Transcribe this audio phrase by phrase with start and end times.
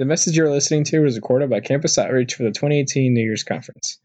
[0.00, 3.44] The message you're listening to was recorded by Campus Outreach for the 2018 New Year's
[3.44, 3.98] Conference.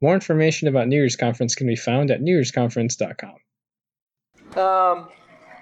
[0.00, 3.34] More information about New Year's Conference can be found at newyearsconference.com.
[4.56, 5.08] Um,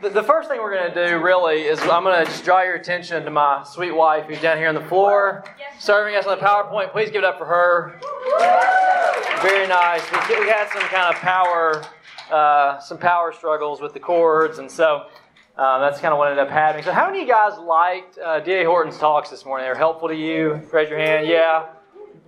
[0.03, 2.61] the, the first thing we're going to do really is I'm going to just draw
[2.61, 5.47] your attention to my sweet wife who's down here on the floor
[5.79, 6.93] serving us on the PowerPoint.
[6.93, 7.99] Please give it up for her.
[9.41, 10.03] Very nice.
[10.13, 11.83] We, we had some kind of power,
[12.31, 15.07] uh, some power struggles with the cords, and so
[15.61, 16.83] um, that's kind of what ended up happening.
[16.83, 18.65] So, how many of you guys liked uh, D.A.
[18.65, 19.67] Horton's talks this morning?
[19.67, 20.67] They were helpful to you?
[20.73, 21.29] Raise your hand.
[21.29, 21.67] Yeah.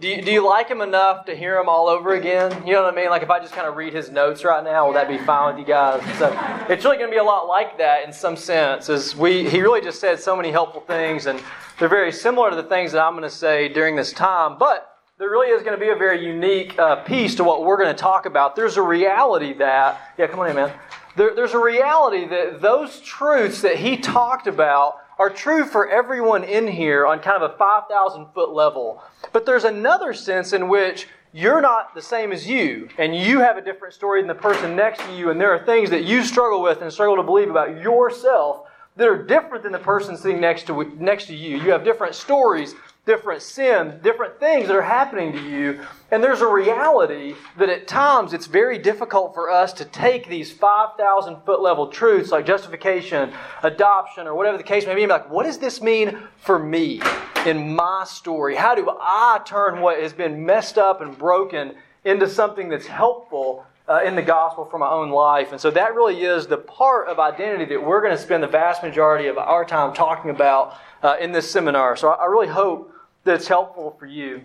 [0.01, 2.51] Do you, do you like him enough to hear him all over again?
[2.67, 3.09] You know what I mean?
[3.09, 5.55] Like if I just kind of read his notes right now, will that be fine
[5.55, 6.03] with you guys?
[6.19, 6.29] So
[6.69, 8.91] it's really going to be a lot like that in some sense.
[8.91, 11.41] As we, he really just said so many helpful things, and
[11.79, 14.59] they're very similar to the things that I'm going to say during this time.
[14.59, 17.79] But there really is going to be a very unique uh, piece to what we're
[17.79, 18.57] going to talk about.
[18.57, 20.73] There's a reality that, yeah, come on in, man.
[21.17, 26.43] There, there's a reality that those truths that he talked about are true for everyone
[26.43, 29.03] in here on kind of a 5,000 foot level.
[29.33, 33.57] But there's another sense in which you're not the same as you, and you have
[33.57, 36.23] a different story than the person next to you, and there are things that you
[36.23, 38.67] struggle with and struggle to believe about yourself
[38.97, 41.57] that are different than the person sitting next to, next to you.
[41.57, 45.81] You have different stories different sins, different things that are happening to you.
[46.13, 50.53] And there's a reality that at times it's very difficult for us to take these
[50.53, 53.33] 5,000 foot level truths like justification,
[53.65, 56.61] adoption, or whatever the case may be, and be like, what does this mean for
[56.61, 57.01] me
[57.45, 58.55] in my story?
[58.55, 63.67] How do I turn what has been messed up and broken into something that's helpful
[63.89, 65.51] uh, in the gospel for my own life.
[65.51, 68.49] And so that really is the part of identity that we're going to spend the
[68.49, 71.97] vast majority of our time talking about uh, in this seminar.
[71.97, 72.93] So I, I really hope
[73.25, 74.43] that it's helpful for you.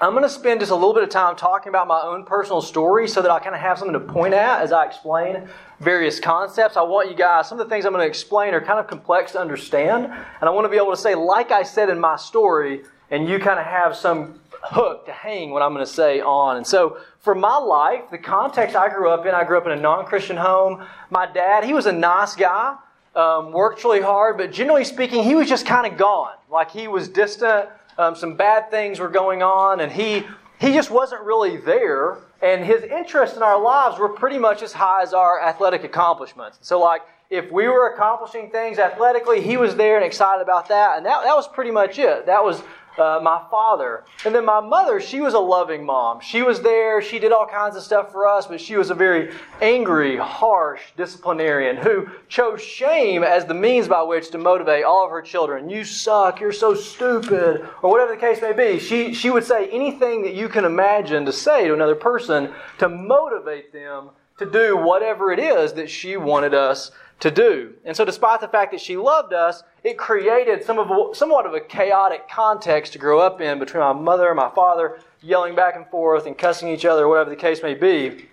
[0.00, 2.60] I'm going to spend just a little bit of time talking about my own personal
[2.60, 6.18] story so that I kind of have something to point at as I explain various
[6.18, 6.76] concepts.
[6.76, 8.88] I want you guys, some of the things I'm going to explain are kind of
[8.88, 12.00] complex to understand, and I want to be able to say, like I said in
[12.00, 15.92] my story, and you kind of have some hook to hang what I'm going to
[15.92, 16.56] say on.
[16.56, 19.72] And so, for my life, the context I grew up in, I grew up in
[19.72, 20.84] a non Christian home.
[21.10, 22.76] My dad, he was a nice guy,
[23.16, 26.34] um, worked really hard, but generally speaking, he was just kind of gone.
[26.50, 30.24] Like he was distant um, some bad things were going on, and he,
[30.58, 32.18] he just wasn't really there.
[32.42, 36.58] And his interest in our lives were pretty much as high as our athletic accomplishments.
[36.60, 40.96] So, like, if we were accomplishing things athletically, he was there and excited about that.
[40.96, 42.26] And that, that was pretty much it.
[42.26, 42.62] That was
[42.98, 44.04] uh, my father.
[44.24, 46.20] And then my mother, she was a loving mom.
[46.20, 48.94] She was there, she did all kinds of stuff for us, but she was a
[48.94, 55.04] very angry, harsh disciplinarian who chose shame as the means by which to motivate all
[55.04, 55.68] of her children.
[55.68, 58.78] You suck, you're so stupid, or whatever the case may be.
[58.78, 62.88] She, she would say anything that you can imagine to say to another person to
[62.88, 66.90] motivate them to do whatever it is that she wanted us
[67.20, 67.72] to do.
[67.84, 71.54] And so, despite the fact that she loved us, it created some of somewhat of
[71.54, 75.76] a chaotic context to grow up in between my mother and my father yelling back
[75.76, 78.26] and forth and cussing each other, whatever the case may be.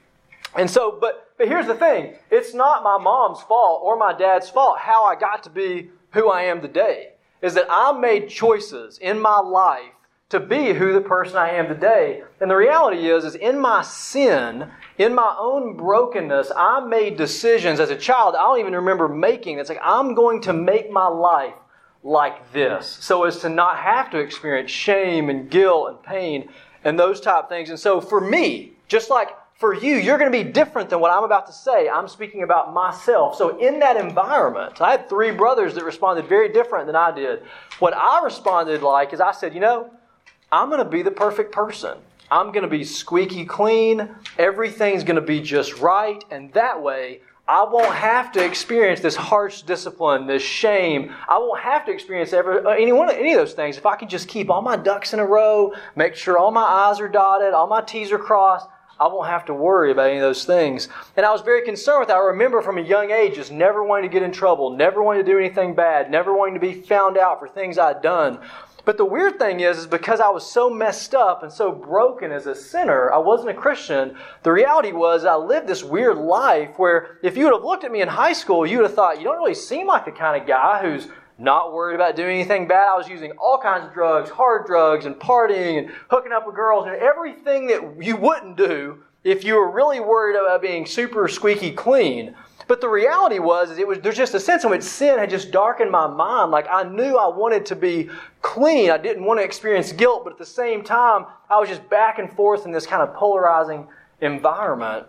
[0.55, 4.49] And so, but but here's the thing: it's not my mom's fault or my dad's
[4.49, 7.13] fault how I got to be who I am today.
[7.41, 9.93] Is that I made choices in my life
[10.31, 12.23] to be who the person I am today.
[12.39, 17.79] And the reality is, is in my sin, in my own brokenness, I made decisions
[17.79, 19.59] as a child I don't even remember making.
[19.59, 21.53] It's like I'm going to make my life
[22.03, 26.49] like this so as to not have to experience shame and guilt and pain
[26.83, 27.69] and those type things.
[27.69, 29.29] And so for me, just like
[29.61, 31.87] for you, you're going to be different than what I'm about to say.
[31.87, 33.35] I'm speaking about myself.
[33.35, 37.43] So, in that environment, I had three brothers that responded very different than I did.
[37.77, 39.91] What I responded like is I said, you know,
[40.51, 41.97] I'm going to be the perfect person.
[42.29, 44.09] I'm going to be squeaky clean.
[44.37, 46.23] Everything's going to be just right.
[46.29, 51.13] And that way, I won't have to experience this harsh discipline, this shame.
[51.27, 53.85] I won't have to experience every, uh, any, one, of any of those things if
[53.85, 56.99] I can just keep all my ducks in a row, make sure all my I's
[56.99, 58.67] are dotted, all my T's are crossed.
[59.01, 60.87] I won't have to worry about any of those things.
[61.17, 62.17] And I was very concerned with that.
[62.17, 65.25] I remember from a young age just never wanting to get in trouble, never wanting
[65.25, 68.39] to do anything bad, never wanting to be found out for things I'd done.
[68.83, 72.31] But the weird thing is, is because I was so messed up and so broken
[72.31, 74.15] as a sinner, I wasn't a Christian.
[74.43, 77.91] The reality was I lived this weird life where if you would have looked at
[77.91, 80.41] me in high school, you would have thought, you don't really seem like the kind
[80.41, 81.07] of guy who's
[81.37, 82.87] not worried about doing anything bad.
[82.91, 86.55] I was using all kinds of drugs, hard drugs, and partying and hooking up with
[86.55, 91.27] girls and everything that you wouldn't do if you were really worried about being super
[91.27, 92.35] squeaky clean.
[92.71, 95.51] But the reality was, it was there's just a sense in which sin had just
[95.51, 96.51] darkened my mind.
[96.51, 98.09] Like I knew I wanted to be
[98.41, 98.89] clean.
[98.89, 102.17] I didn't want to experience guilt, but at the same time, I was just back
[102.17, 103.89] and forth in this kind of polarizing
[104.21, 105.05] environment.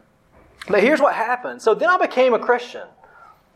[0.67, 1.63] But here's what happened.
[1.63, 2.89] So then I became a Christian.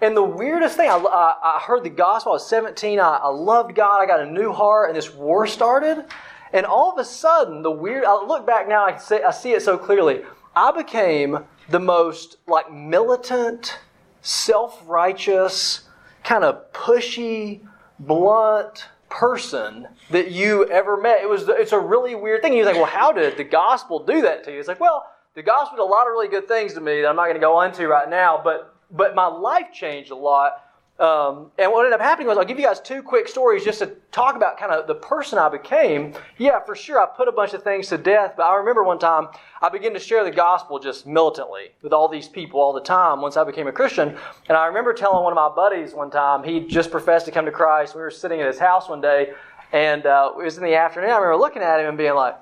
[0.00, 2.30] And the weirdest thing, I, I, I heard the gospel.
[2.30, 3.00] I was 17.
[3.00, 4.00] I, I loved God.
[4.00, 6.04] I got a new heart, and this war started.
[6.52, 8.04] And all of a sudden, the weird.
[8.04, 8.84] I look back now.
[8.84, 10.22] I see, I see it so clearly.
[10.54, 13.80] I became the most like militant,
[14.26, 15.82] self-righteous,
[16.24, 17.60] kind of pushy,
[18.00, 21.22] blunt person that you ever met.
[21.22, 21.48] It was.
[21.48, 22.52] It's a really weird thing.
[22.52, 24.58] You think, well, how did the gospel do that to you?
[24.58, 27.08] It's like, well, the gospel did a lot of really good things to me that
[27.08, 28.40] I'm not going to go into right now.
[28.42, 30.64] But but my life changed a lot.
[30.98, 33.80] Um, and what ended up happening was, I'll give you guys two quick stories just
[33.80, 36.14] to talk about kind of the person I became.
[36.38, 38.98] Yeah, for sure, I put a bunch of things to death, but I remember one
[38.98, 39.28] time
[39.60, 43.20] I began to share the gospel just militantly with all these people all the time
[43.20, 44.16] once I became a Christian.
[44.48, 47.44] And I remember telling one of my buddies one time, he just professed to come
[47.44, 47.94] to Christ.
[47.94, 49.34] We were sitting at his house one day,
[49.72, 51.10] and uh, it was in the afternoon.
[51.10, 52.36] I remember looking at him and being like,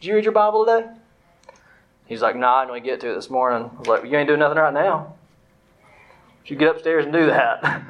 [0.00, 0.88] Did you read your Bible today?
[2.06, 3.70] He's like, Nah, I didn't get to it this morning.
[3.72, 5.14] I was like, You ain't doing nothing right now.
[6.50, 7.62] You get upstairs and do that.
[7.64, 7.84] and,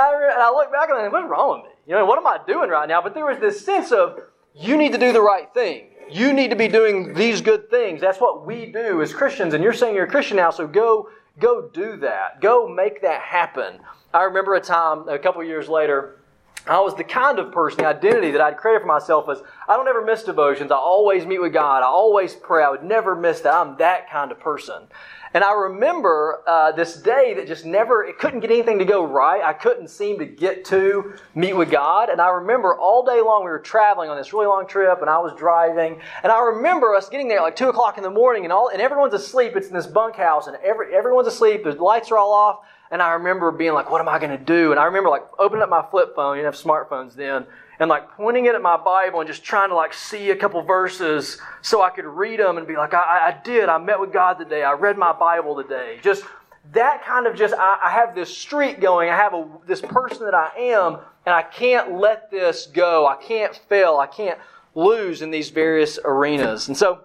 [0.00, 1.76] I, and I look back and I think, what's wrong with me?
[1.86, 3.00] You know, what am I doing right now?
[3.00, 4.20] But there was this sense of,
[4.54, 5.90] you need to do the right thing.
[6.10, 8.00] You need to be doing these good things.
[8.00, 9.54] That's what we do as Christians.
[9.54, 12.40] And you're saying you're a Christian now, so go, go do that.
[12.40, 13.80] Go make that happen.
[14.14, 16.20] I remember a time, a couple years later,
[16.66, 19.76] I was the kind of person, the identity that I'd created for myself was I
[19.76, 20.72] don't ever miss devotions.
[20.72, 21.82] I always meet with God.
[21.82, 22.64] I always pray.
[22.64, 23.54] I would never miss that.
[23.54, 24.88] I'm that kind of person.
[25.36, 29.04] And I remember uh, this day that just never, it couldn't get anything to go
[29.04, 29.42] right.
[29.44, 32.08] I couldn't seem to get to meet with God.
[32.08, 35.10] And I remember all day long we were traveling on this really long trip and
[35.10, 36.00] I was driving.
[36.22, 38.70] And I remember us getting there at like 2 o'clock in the morning and, all,
[38.70, 39.56] and everyone's asleep.
[39.56, 41.64] It's in this bunkhouse and every, everyone's asleep.
[41.64, 42.60] The lights are all off.
[42.90, 44.70] And I remember being like, what am I going to do?
[44.70, 46.38] And I remember like opening up my flip phone.
[46.38, 47.44] You didn't have smartphones then
[47.78, 50.62] and like pointing it at my Bible and just trying to like see a couple
[50.62, 53.68] verses so I could read them and be like, I, I did.
[53.68, 54.62] I met with God today.
[54.62, 55.98] I read my Bible today.
[56.02, 56.24] Just
[56.72, 59.10] that kind of just, I, I have this streak going.
[59.10, 63.06] I have a, this person that I am, and I can't let this go.
[63.06, 63.98] I can't fail.
[63.98, 64.38] I can't
[64.74, 66.68] lose in these various arenas.
[66.68, 67.00] And so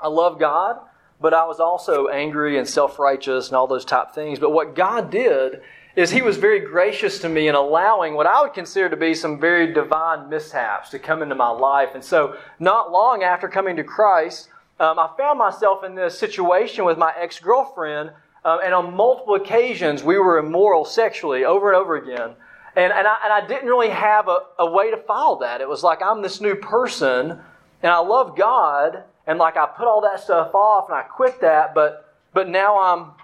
[0.00, 0.78] I love God,
[1.20, 4.38] but I was also angry and self righteous and all those type things.
[4.38, 5.62] But what God did
[5.98, 9.14] is he was very gracious to me in allowing what I would consider to be
[9.14, 11.88] some very divine mishaps to come into my life.
[11.94, 14.48] And so, not long after coming to Christ,
[14.78, 18.12] um, I found myself in this situation with my ex girlfriend,
[18.44, 22.36] um, and on multiple occasions we were immoral sexually over and over again.
[22.76, 25.60] And, and, I, and I didn't really have a, a way to file that.
[25.60, 27.40] It was like I'm this new person,
[27.82, 31.40] and I love God, and like I put all that stuff off and I quit
[31.40, 33.14] that, but, but now I'm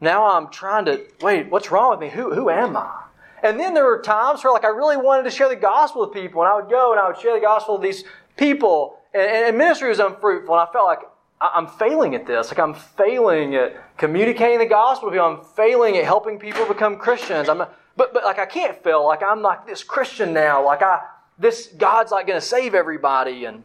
[0.00, 2.10] now I'm trying to, wait, what's wrong with me?
[2.10, 3.04] Who, who am I?
[3.42, 6.12] And then there were times where like I really wanted to share the gospel with
[6.12, 8.04] people, and I would go and I would share the gospel with these
[8.36, 11.00] people, and, and ministry was unfruitful, and I felt like
[11.40, 12.48] I'm failing at this.
[12.48, 15.26] Like I'm failing at communicating the gospel to people.
[15.26, 17.48] I'm failing at helping people become Christians.
[17.48, 19.04] I'm, but but like I can't fail.
[19.04, 20.64] Like I'm like this Christian now.
[20.64, 21.00] Like I
[21.38, 23.44] this God's like going to save everybody.
[23.44, 23.64] And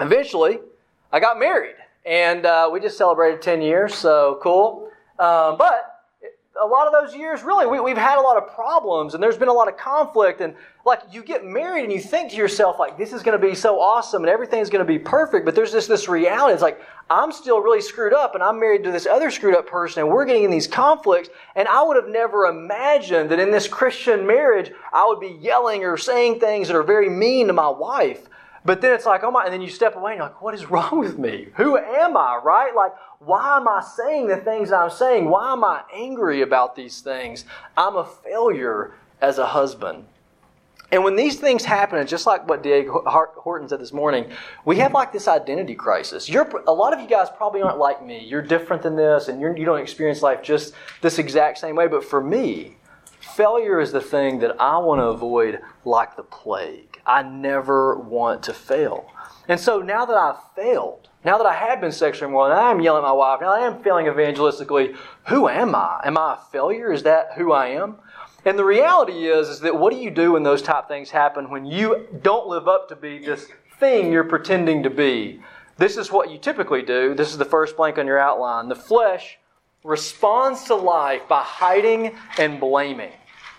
[0.00, 0.60] eventually,
[1.12, 1.76] I got married,
[2.06, 3.94] and uh, we just celebrated ten years.
[3.94, 4.90] So cool.
[5.18, 5.94] Um, but
[6.62, 9.36] a lot of those years, really, we, have had a lot of problems and there's
[9.36, 10.40] been a lot of conflict.
[10.40, 10.54] And
[10.86, 13.54] like you get married and you think to yourself, like, this is going to be
[13.54, 15.44] so awesome and everything's going to be perfect.
[15.44, 16.54] But there's just this reality.
[16.54, 16.80] It's like,
[17.10, 20.10] I'm still really screwed up and I'm married to this other screwed up person and
[20.10, 21.28] we're getting in these conflicts.
[21.56, 25.84] And I would have never imagined that in this Christian marriage, I would be yelling
[25.84, 28.28] or saying things that are very mean to my wife.
[28.64, 30.54] But then it's like, oh my, and then you step away and you're like, what
[30.54, 31.48] is wrong with me?
[31.56, 32.74] Who am I, right?
[32.74, 35.28] Like, why am I saying the things I'm saying?
[35.28, 37.44] Why am I angry about these things?
[37.76, 40.06] I'm a failure as a husband.
[40.90, 42.86] And when these things happen, and just like what D.A.
[42.86, 44.30] Horton said this morning,
[44.64, 46.28] we have like this identity crisis.
[46.28, 48.24] You're, a lot of you guys probably aren't like me.
[48.24, 51.74] You're different than this, and you're, you do not experience life just this exact same
[51.74, 51.88] way.
[51.88, 52.76] But for me,
[53.18, 56.93] failure is the thing that I want to avoid like the plague.
[57.06, 59.10] I never want to fail.
[59.48, 62.70] And so now that I've failed, now that I have been sexually immoral, and I
[62.70, 64.96] am yelling at my wife, now I am failing evangelistically,
[65.28, 66.00] who am I?
[66.04, 66.92] Am I a failure?
[66.92, 67.96] Is that who I am?
[68.44, 71.50] And the reality is, is that what do you do when those type things happen
[71.50, 75.40] when you don't live up to be this thing you're pretending to be?
[75.76, 77.14] This is what you typically do.
[77.14, 78.68] This is the first blank on your outline.
[78.68, 79.38] The flesh
[79.82, 83.12] responds to life by hiding and blaming.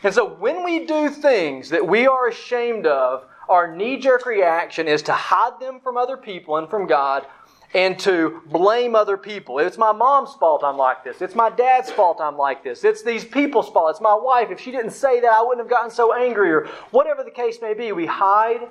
[0.04, 4.88] And so when we do things that we are ashamed of, our knee jerk reaction
[4.88, 7.26] is to hide them from other people and from God
[7.74, 9.60] and to blame other people.
[9.60, 11.22] It's my mom's fault I'm like this.
[11.22, 12.84] It's my dad's fault I'm like this.
[12.86, 13.92] It's these people's fault.
[13.92, 14.50] It's my wife.
[14.50, 17.58] If she didn't say that, I wouldn't have gotten so angry or whatever the case
[17.62, 17.92] may be.
[17.92, 18.70] We hide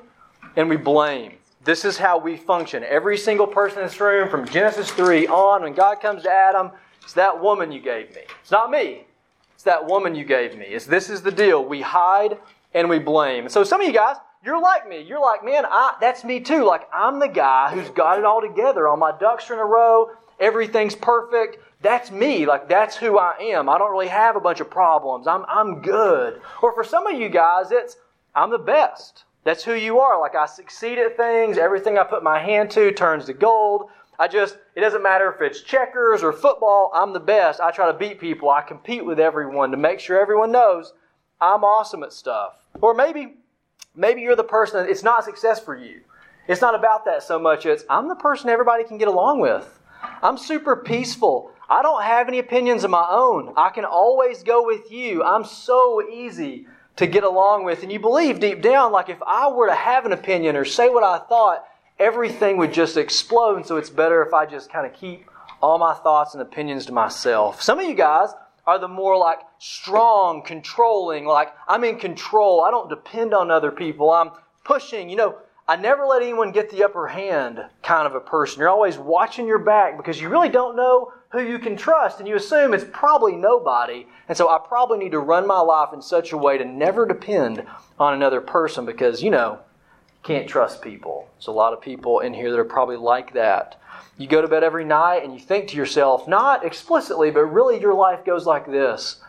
[0.57, 1.35] and we blame.
[1.65, 2.85] This is how we function.
[2.85, 6.71] Every single person in this room from Genesis 3 on, when God comes to Adam,
[7.03, 8.23] it's that woman you gave me.
[8.41, 9.07] It's not me
[9.55, 10.65] It's that woman you gave me.
[10.65, 11.65] It's this is the deal.
[11.65, 12.39] We hide
[12.73, 13.49] and we blame.
[13.49, 15.01] So some of you guys, you're like me.
[15.01, 16.65] You're like, man, I, that's me too.
[16.65, 18.89] Like I'm the guy who's got it all together.
[18.89, 20.11] All my ducks are in a row.
[20.41, 21.59] Everything's perfect.
[21.81, 22.47] That's me.
[22.47, 23.69] Like that's who I am.
[23.69, 25.27] I don't really have a bunch of problems.
[25.27, 26.41] I'm I'm good.
[26.63, 27.97] Or for some of you guys, it's
[28.35, 29.25] I'm the best.
[29.45, 30.21] That's who you are.
[30.21, 31.59] Like I succeed at things.
[31.59, 33.91] Everything I put my hand to turns to gold.
[34.19, 37.61] I just, it doesn't matter if it's checkers or football, I'm the best.
[37.61, 38.49] I try to beat people.
[38.49, 40.93] I compete with everyone to make sure everyone knows
[41.41, 42.55] I'm awesome at stuff.
[42.81, 43.35] Or maybe,
[43.95, 46.01] maybe you're the person it's not success for you.
[46.47, 47.67] It's not about that so much.
[47.67, 49.81] It's I'm the person everybody can get along with.
[50.23, 51.51] I'm super peaceful.
[51.69, 53.55] I don't have any opinions of my own.
[53.57, 55.23] I can always go with you.
[55.23, 57.83] I'm so easy to get along with.
[57.83, 60.91] And you believe deep down, like if I were to have an opinion or say
[60.91, 61.65] what I thought,
[61.99, 63.57] everything would just explode.
[63.57, 65.29] And so it's better if I just kind of keep
[65.63, 67.63] all my thoughts and opinions to myself.
[67.63, 68.29] Some of you guys
[68.67, 72.63] are the more like strong, controlling, like I'm in control.
[72.63, 74.11] I don't depend on other people.
[74.11, 74.31] I'm
[74.65, 78.61] pushing, you know, I never let anyone get the upper hand kind of a person.
[78.61, 82.29] You're always watching your back because you really don't know who you can trust and
[82.29, 84.07] you assume it's probably nobody.
[84.29, 87.07] And so I probably need to run my life in such a way to never
[87.07, 87.65] depend
[87.99, 89.59] on another person because, you know,
[90.25, 91.29] can't trust people.
[91.37, 93.81] There's a lot of people in here that are probably like that.
[94.17, 97.81] You go to bed every night and you think to yourself, not explicitly, but really
[97.81, 99.21] your life goes like this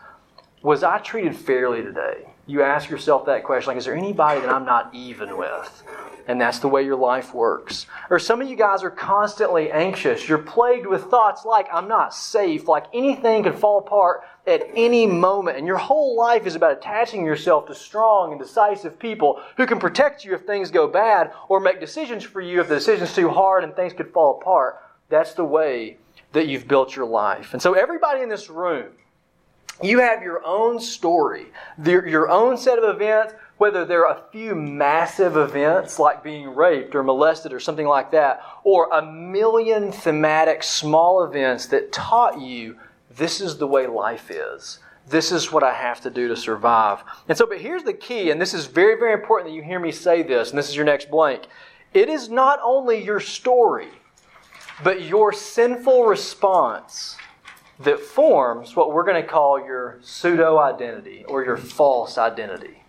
[0.62, 2.26] Was I treated fairly today?
[2.46, 5.82] You ask yourself that question like, is there anybody that I'm not even with?
[6.26, 7.86] And that's the way your life works.
[8.10, 10.28] Or some of you guys are constantly anxious.
[10.28, 15.06] You're plagued with thoughts like, I'm not safe, like anything could fall apart at any
[15.06, 15.56] moment.
[15.56, 19.78] And your whole life is about attaching yourself to strong and decisive people who can
[19.78, 23.28] protect you if things go bad or make decisions for you if the decision's too
[23.28, 24.82] hard and things could fall apart.
[25.08, 25.98] That's the way
[26.32, 27.52] that you've built your life.
[27.52, 28.88] And so, everybody in this room,
[29.82, 31.46] you have your own story,
[31.84, 36.94] your own set of events whether there are a few massive events like being raped
[36.94, 42.76] or molested or something like that, or a million thematic small events that taught you
[43.16, 44.78] this is the way life is.
[45.08, 47.02] This is what I have to do to survive.
[47.28, 49.80] And so, but here's the key, and this is very, very important that you hear
[49.80, 51.46] me say this, and this is your next blank.
[51.94, 53.88] It is not only your story,
[54.82, 57.16] but your sinful response
[57.78, 62.82] that forms what we're going to call your pseudo identity or your false identity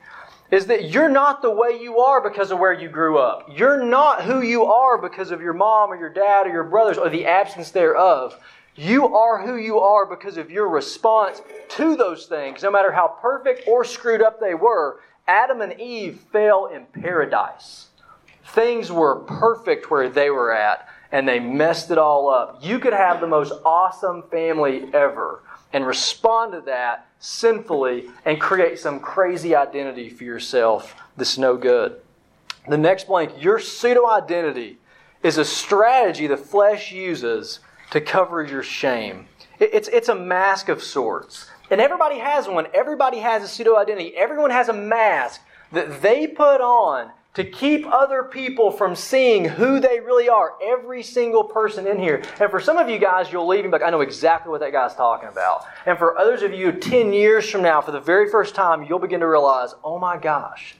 [0.51, 3.49] is that you're not the way you are because of where you grew up.
[3.53, 6.97] You're not who you are because of your mom or your dad or your brothers
[6.97, 8.39] or the absence thereof.
[8.75, 13.17] You are who you are because of your response to those things, no matter how
[13.21, 15.01] perfect or screwed up they were.
[15.27, 17.87] Adam and Eve fell in paradise.
[18.45, 22.59] Things were perfect where they were at, and they messed it all up.
[22.63, 25.41] You could have the most awesome family ever
[25.73, 31.99] and respond to that sinfully and create some crazy identity for yourself that's no good.
[32.67, 34.77] The next blank, your pseudo identity
[35.23, 37.59] is a strategy the flesh uses
[37.91, 39.27] to cover your shame.
[39.59, 41.49] It's, it's a mask of sorts.
[41.71, 42.67] And everybody has one.
[42.73, 44.15] Everybody has a pseudo identity.
[44.15, 49.79] Everyone has a mask that they put on to keep other people from seeing who
[49.79, 50.53] they really are.
[50.59, 52.23] Every single person in here.
[52.39, 54.59] And for some of you guys, you'll leave and be like, I know exactly what
[54.61, 55.63] that guy's talking about.
[55.85, 58.97] And for others of you, 10 years from now, for the very first time, you'll
[58.97, 60.77] begin to realize, oh my gosh,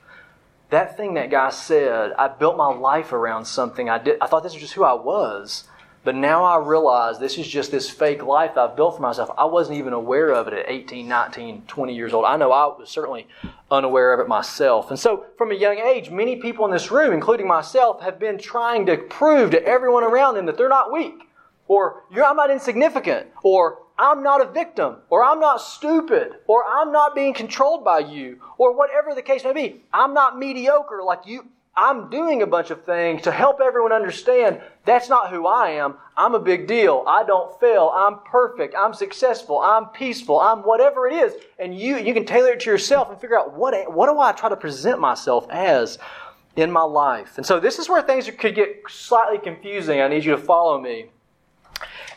[0.72, 3.88] that thing that guy said, I built my life around something.
[3.88, 4.18] I did.
[4.20, 5.66] I thought this was just who I was.
[6.08, 9.30] But now I realize this is just this fake life I've built for myself.
[9.38, 12.24] I wasn't even aware of it at 18, 19, 20 years old.
[12.24, 13.28] I know I was certainly
[13.70, 14.90] unaware of it myself.
[14.90, 18.38] And so, from a young age, many people in this room, including myself, have been
[18.38, 21.28] trying to prove to everyone around them that they're not weak,
[21.68, 26.94] or I'm not insignificant, or I'm not a victim, or I'm not stupid, or I'm
[26.94, 29.84] not being controlled by you, or whatever the case may be.
[29.92, 31.50] I'm not mediocre like you.
[31.78, 35.94] I'm doing a bunch of things to help everyone understand that's not who I am.
[36.18, 37.04] I'm a big deal.
[37.08, 37.94] I don't fail.
[37.96, 38.74] I'm perfect.
[38.76, 39.60] I'm successful.
[39.60, 40.40] I'm peaceful.
[40.40, 41.36] I'm whatever it is.
[41.60, 44.32] And you, you can tailor it to yourself and figure out what, what do I
[44.32, 46.00] try to present myself as
[46.56, 47.38] in my life.
[47.38, 50.02] And so this is where things could get slightly confusing.
[50.02, 51.12] I need you to follow me.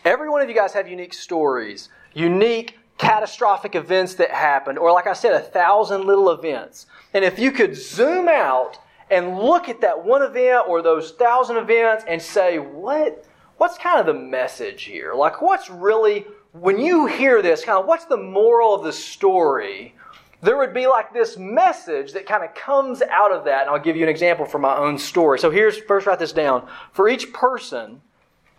[0.07, 5.07] Every one of you guys have unique stories, unique catastrophic events that happened, or like
[5.07, 6.87] I said, a thousand little events.
[7.13, 8.79] And if you could zoom out
[9.11, 13.25] and look at that one event or those thousand events and say, what,
[13.57, 15.15] what's kind of the message here?
[15.15, 19.95] Like, what's really, when you hear this, kind of what's the moral of the story?
[20.43, 23.63] There would be like this message that kind of comes out of that.
[23.63, 25.39] And I'll give you an example from my own story.
[25.39, 26.67] So here's, first write this down.
[26.93, 28.01] For each person,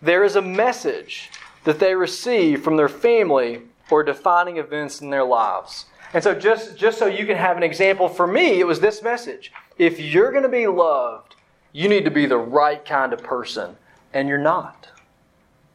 [0.00, 1.30] there is a message
[1.64, 5.86] that they receive from their family or defining events in their lives.
[6.14, 9.02] And so, just, just so you can have an example, for me, it was this
[9.02, 9.52] message.
[9.78, 11.36] If you're going to be loved,
[11.72, 13.76] you need to be the right kind of person,
[14.12, 14.88] and you're not.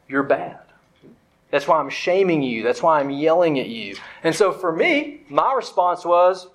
[0.07, 0.59] You're bad.
[1.49, 2.63] That's why I'm shaming you.
[2.63, 3.95] That's why I'm yelling at you.
[4.23, 6.47] And so, for me, my response was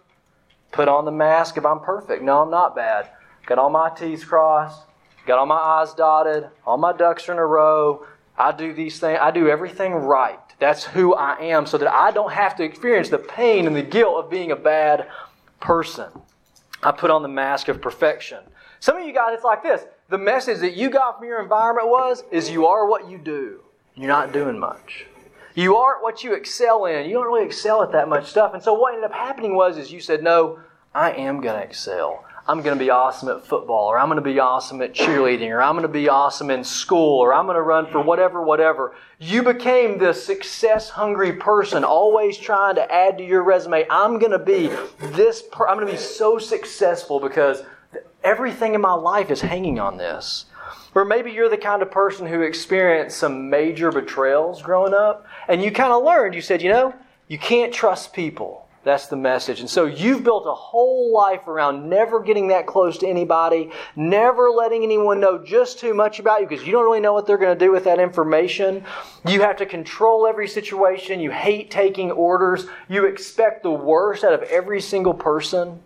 [0.71, 2.23] put on the mask if I'm perfect.
[2.23, 3.09] No, I'm not bad.
[3.47, 4.83] Got all my T's crossed,
[5.27, 8.07] got all my I's dotted, all my ducks are in a row.
[8.39, 10.39] I do these things, I do everything right.
[10.59, 13.83] That's who I am so that I don't have to experience the pain and the
[13.83, 15.09] guilt of being a bad
[15.61, 16.09] person.
[16.83, 18.41] I put on the mask of perfection.
[18.81, 19.85] Some of you guys, it's like this.
[20.09, 23.61] The message that you got from your environment was, is you are what you do.
[23.95, 25.07] You're not doing much.
[25.55, 27.07] You aren't what you excel in.
[27.07, 28.55] You don't really excel at that much stuff.
[28.55, 30.59] And so what ended up happening was, is you said, no,
[30.95, 32.25] I am going to excel.
[32.49, 35.51] I'm going to be awesome at football, or I'm going to be awesome at cheerleading,
[35.51, 38.43] or I'm going to be awesome in school, or I'm going to run for whatever,
[38.43, 38.97] whatever.
[39.21, 43.87] You became this success hungry person, always trying to add to your resume.
[43.89, 44.71] I'm going to be
[45.15, 47.63] this, per- I'm going to be so successful because
[48.25, 50.47] everything in my life is hanging on this.
[50.97, 55.63] Or maybe you're the kind of person who experienced some major betrayals growing up, and
[55.63, 56.93] you kind of learned, you said, you know,
[57.29, 58.62] you can't trust people.
[58.85, 59.61] That's the message.
[59.61, 64.51] And so you've built a whole life around never getting that close to anybody, never
[64.51, 67.39] letting anyone know just too much about you because you don't really know what they're
[67.39, 68.85] going to do with that information.
[69.27, 71.21] You have to control every situation.
[71.21, 72.67] You hate taking orders.
[72.89, 75.81] You expect the worst out of every single person.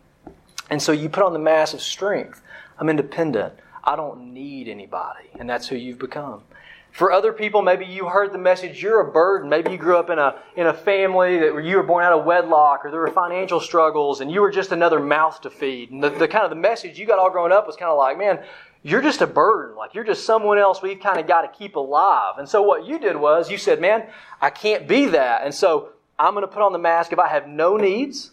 [0.71, 2.41] And so you put on the mask of strength.
[2.79, 3.55] I'm independent.
[3.85, 5.29] I don't need anybody.
[5.39, 6.43] And that's who you've become.
[6.97, 9.51] For other people, maybe you heard the message, you're a burden.
[9.51, 12.25] Maybe you grew up in a, in a family that you were born out of
[12.25, 15.91] wedlock or there were financial struggles and you were just another mouth to feed.
[15.91, 17.99] And the, the kind of the message you got all growing up was kind of
[17.99, 18.43] like, man,
[18.83, 19.77] you're just a burden.
[19.77, 22.39] Like you're just someone else we've kind of got to keep alive.
[22.39, 24.07] And so what you did was you said, man,
[24.41, 25.45] I can't be that.
[25.45, 28.31] And so I'm going to put on the mask if I have no needs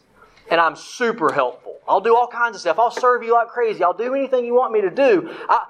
[0.50, 1.80] and I'm super helpful.
[1.86, 2.80] I'll do all kinds of stuff.
[2.80, 3.84] I'll serve you like crazy.
[3.84, 5.36] I'll do anything you want me to do.
[5.50, 5.66] I,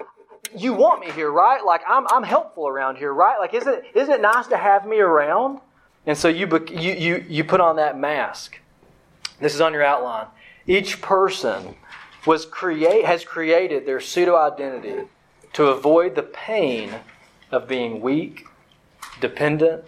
[0.56, 1.64] you want me here, right?
[1.64, 3.38] Like I'm, I'm helpful around here, right?
[3.38, 5.60] Like isn't it, isn't it nice to have me around?
[6.06, 8.58] And so you, you, you, you put on that mask.
[9.40, 10.26] This is on your outline.
[10.66, 11.74] Each person
[12.26, 15.04] was create, has created their pseudo identity
[15.54, 16.90] to avoid the pain
[17.50, 18.46] of being weak,
[19.20, 19.84] dependent,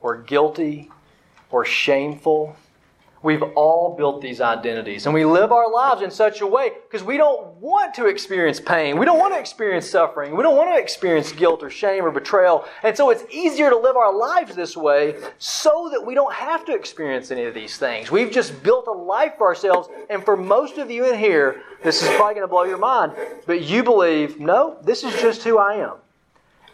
[0.00, 0.90] or guilty,
[1.50, 2.56] or shameful,
[3.24, 7.02] We've all built these identities and we live our lives in such a way because
[7.02, 8.98] we don't want to experience pain.
[8.98, 10.36] We don't want to experience suffering.
[10.36, 12.66] We don't want to experience guilt or shame or betrayal.
[12.82, 16.66] And so it's easier to live our lives this way so that we don't have
[16.66, 18.10] to experience any of these things.
[18.10, 19.88] We've just built a life for ourselves.
[20.10, 23.14] And for most of you in here, this is probably going to blow your mind,
[23.46, 25.94] but you believe, no, this is just who I am.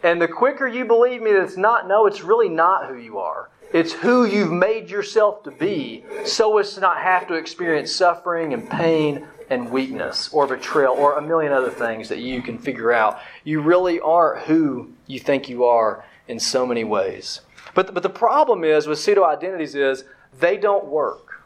[0.03, 3.19] And the quicker you believe me that it's not, no, it's really not who you
[3.19, 3.49] are.
[3.73, 8.53] It's who you've made yourself to be so as to not have to experience suffering
[8.53, 12.91] and pain and weakness or betrayal or a million other things that you can figure
[12.91, 13.19] out.
[13.45, 17.41] You really aren't who you think you are in so many ways.
[17.73, 20.03] But, but the problem is with pseudo identities is
[20.37, 21.43] they don't work.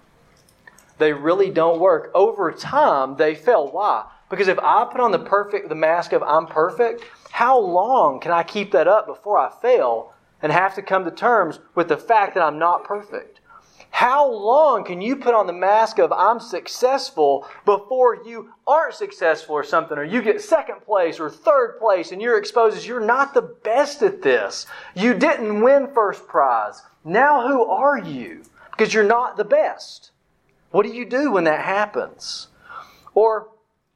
[0.97, 2.09] They really don't work.
[2.15, 3.69] Over time, they fail.
[3.69, 4.05] Why?
[4.29, 8.31] Because if I put on the perfect the mask of I'm perfect, how long can
[8.31, 10.13] I keep that up before I fail
[10.45, 13.39] and have to come to terms with the fact that I'm not perfect.
[13.89, 19.55] How long can you put on the mask of I'm successful before you aren't successful
[19.55, 22.99] or something, or you get second place or third place and you're exposed as you're
[22.99, 24.67] not the best at this?
[24.93, 26.83] You didn't win first prize.
[27.03, 28.43] Now who are you?
[28.69, 30.11] Because you're not the best.
[30.69, 32.49] What do you do when that happens?
[33.15, 33.47] Or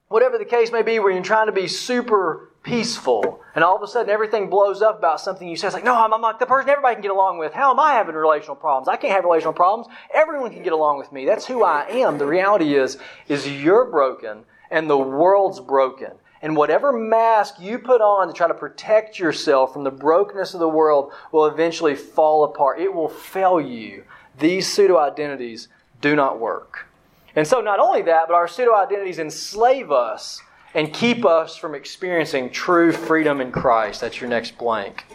[0.08, 3.82] whatever the case may be, where you're trying to be super peaceful, and all of
[3.82, 5.68] a sudden everything blows up about something you say.
[5.68, 7.54] It's like, no, I'm, I'm like the person everybody can get along with.
[7.54, 8.88] How am I having relational problems?
[8.88, 9.94] I can't have relational problems.
[10.14, 11.26] Everyone can get along with me.
[11.26, 12.18] That's who I am.
[12.18, 16.12] The reality is, is you're broken and the world's broken.
[16.42, 20.60] And whatever mask you put on to try to protect yourself from the brokenness of
[20.60, 22.80] the world will eventually fall apart.
[22.80, 24.06] It will fail you.
[24.38, 25.68] These pseudo identities
[26.00, 26.88] do not work.
[27.36, 30.42] And so, not only that, but our pseudo identities enslave us
[30.74, 34.02] and keep us from experiencing true freedom in Christ.
[34.02, 35.06] That's your next blank.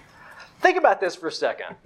[0.61, 1.77] Think about this for a second.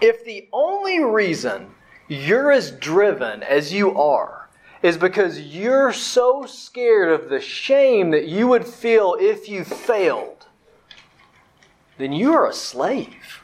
[0.00, 1.74] If the only reason
[2.08, 4.48] you're as driven as you are
[4.82, 10.46] is because you're so scared of the shame that you would feel if you failed,
[11.98, 13.42] then you are a slave.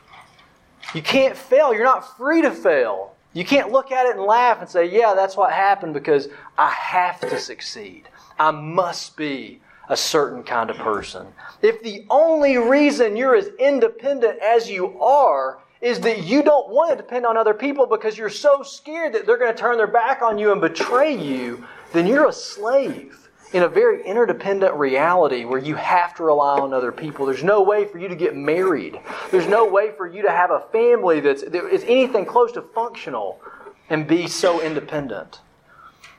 [0.95, 1.73] You can't fail.
[1.73, 3.15] You're not free to fail.
[3.35, 6.71] You can't look at it and laugh and say, yeah, that's what happened because I
[6.71, 8.09] have to succeed.
[8.39, 11.27] I must be a certain kind of person.
[11.63, 16.91] If the only reason you're as independent as you are is that you don't want
[16.91, 19.87] to depend on other people because you're so scared that they're going to turn their
[19.87, 25.45] back on you and betray you, then you're a slave in a very interdependent reality
[25.45, 27.25] where you have to rely on other people.
[27.25, 29.01] There's no way for you to get married.
[29.31, 32.63] There's no way for you to have a family that's that is anything close to
[32.63, 33.41] functional
[33.89, 35.41] and be so independent.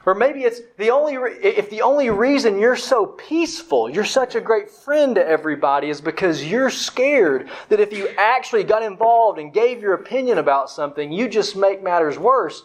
[0.10, 4.34] Or maybe it's the only re- if the only reason you're so peaceful, you're such
[4.34, 9.38] a great friend to everybody is because you're scared that if you actually got involved
[9.38, 12.64] and gave your opinion about something, you just make matters worse,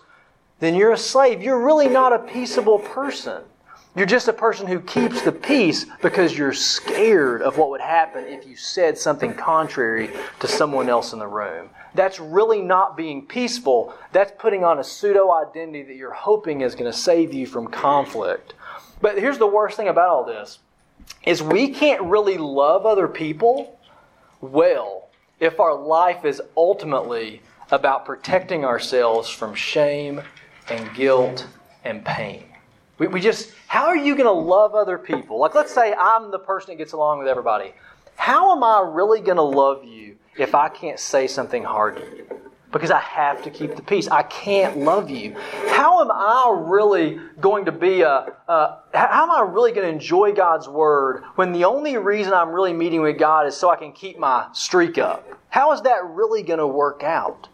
[0.61, 1.43] then you're a slave.
[1.43, 3.43] You're really not a peaceable person.
[3.97, 8.25] You're just a person who keeps the peace because you're scared of what would happen
[8.25, 11.71] if you said something contrary to someone else in the room.
[11.95, 13.95] That's really not being peaceful.
[14.11, 17.69] That's putting on a pseudo identity that you're hoping is going to save you from
[17.69, 18.55] conflict.
[19.01, 20.59] But here's the worst thing about all this
[21.25, 23.79] is we can't really love other people
[24.41, 30.21] well if our life is ultimately about protecting ourselves from shame
[30.69, 31.47] and guilt
[31.85, 32.54] and pain.
[32.99, 35.39] We, we just, how are you going to love other people?
[35.39, 37.75] Like, let's say I'm the person that gets along with everybody.
[38.17, 42.03] How am I really going to love you if I can't say something hard to
[42.03, 42.27] you?
[42.71, 44.09] Because I have to keep the peace.
[44.09, 45.37] I can't love you.
[45.69, 49.93] How am I really going to be a, uh, how am I really going to
[49.93, 53.77] enjoy God's Word when the only reason I'm really meeting with God is so I
[53.77, 55.29] can keep my streak up?
[55.51, 57.49] How is that really going to work out?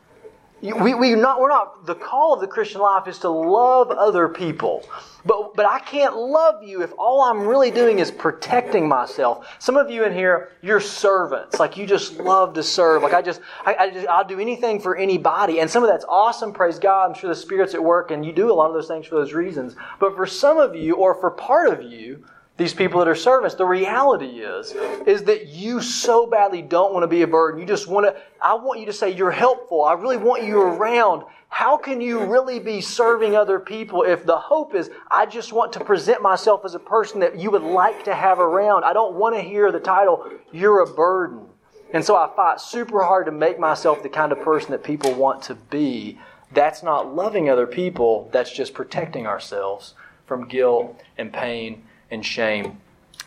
[0.62, 4.28] We, we not, we're not, the call of the Christian life is to love other
[4.28, 4.86] people.
[5.24, 9.46] But, but I can't love you if all I'm really doing is protecting myself.
[9.58, 11.58] Some of you in here, you're servants.
[11.58, 13.02] Like you just love to serve.
[13.02, 15.60] Like I just, I, I just, I'll do anything for anybody.
[15.60, 16.52] And some of that's awesome.
[16.52, 17.08] Praise God.
[17.08, 19.14] I'm sure the Spirit's at work and you do a lot of those things for
[19.14, 19.76] those reasons.
[19.98, 22.24] But for some of you, or for part of you,
[22.60, 23.54] these people that are servants.
[23.54, 24.72] The reality is,
[25.06, 27.58] is that you so badly don't want to be a burden.
[27.58, 29.82] You just want to, I want you to say you're helpful.
[29.82, 31.24] I really want you around.
[31.48, 35.72] How can you really be serving other people if the hope is, I just want
[35.72, 38.84] to present myself as a person that you would like to have around?
[38.84, 41.46] I don't want to hear the title, you're a burden.
[41.94, 45.14] And so I fight super hard to make myself the kind of person that people
[45.14, 46.18] want to be.
[46.52, 49.94] That's not loving other people, that's just protecting ourselves
[50.26, 52.78] from guilt and pain and shame.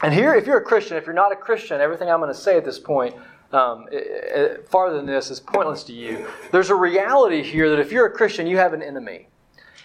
[0.01, 2.39] And here, if you're a Christian, if you're not a Christian, everything I'm going to
[2.39, 3.15] say at this point,
[3.51, 6.27] um, it, it, farther than this, is pointless to you.
[6.51, 9.27] There's a reality here that if you're a Christian, you have an enemy.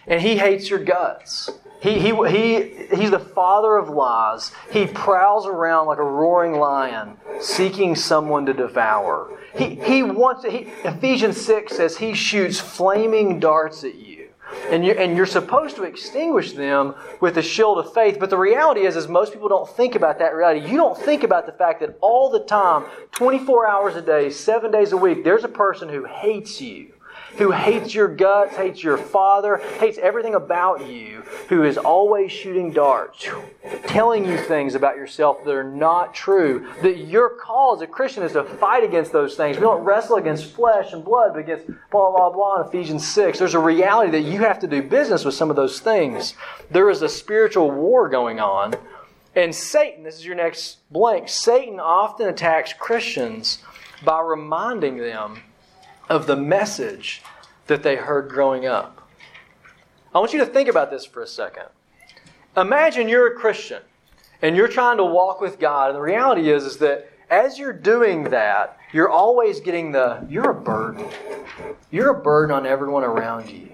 [0.06, 1.50] And he hates your guts.
[1.80, 4.52] He, he, he, he's the father of lies.
[4.72, 9.38] He prowls around like a roaring lion, seeking someone to devour.
[9.54, 14.07] He, he wants, he, Ephesians 6 says he shoots flaming darts at you.
[14.70, 18.18] And you're, and you're supposed to extinguish them with the shield of faith.
[18.18, 20.68] But the reality is, is most people don't think about that reality.
[20.68, 24.70] You don't think about the fact that all the time, 24 hours a day, seven
[24.70, 26.92] days a week, there's a person who hates you
[27.38, 32.72] who hates your guts, hates your father, hates everything about you, who is always shooting
[32.72, 33.28] darts,
[33.86, 36.68] telling you things about yourself that are not true.
[36.82, 39.56] That your call as a Christian is to fight against those things.
[39.56, 43.38] We don't wrestle against flesh and blood, but against blah, blah, blah in Ephesians 6.
[43.38, 46.34] There's a reality that you have to do business with some of those things.
[46.70, 48.74] There is a spiritual war going on.
[49.36, 53.62] And Satan, this is your next blank, Satan often attacks Christians
[54.04, 55.42] by reminding them
[56.08, 57.22] of the message
[57.66, 59.08] that they heard growing up.
[60.14, 61.64] I want you to think about this for a second.
[62.56, 63.82] Imagine you're a Christian
[64.42, 67.72] and you're trying to walk with God, and the reality is, is that as you're
[67.72, 71.06] doing that, you're always getting the, you're a burden.
[71.90, 73.68] You're a burden on everyone around you.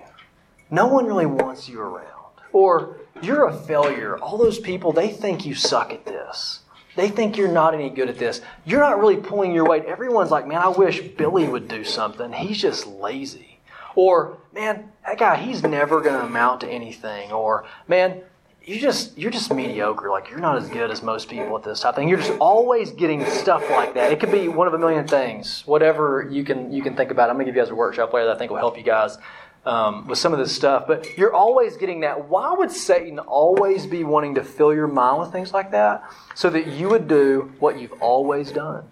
[0.70, 2.08] No one really wants you around.
[2.52, 4.16] Or you're a failure.
[4.18, 6.60] All those people, they think you suck at this.
[6.96, 8.40] They think you're not any good at this.
[8.64, 9.84] You're not really pulling your weight.
[9.84, 12.32] Everyone's like, man, I wish Billy would do something.
[12.32, 13.58] He's just lazy.
[13.96, 17.32] Or, man, that guy, he's never going to amount to anything.
[17.32, 18.22] Or, man,
[18.66, 20.10] you just you're just mediocre.
[20.10, 22.08] Like you're not as good as most people at this type of thing.
[22.08, 24.10] You're just always getting stuff like that.
[24.10, 25.62] It could be one of a million things.
[25.66, 27.28] Whatever you can you can think about.
[27.28, 29.18] I'm gonna give you guys a workshop later that I think will help you guys
[29.66, 30.86] um, with some of this stuff.
[30.86, 32.28] But you're always getting that.
[32.28, 36.04] Why would Satan always be wanting to fill your mind with things like that?
[36.34, 38.84] So that you would do what you've always done.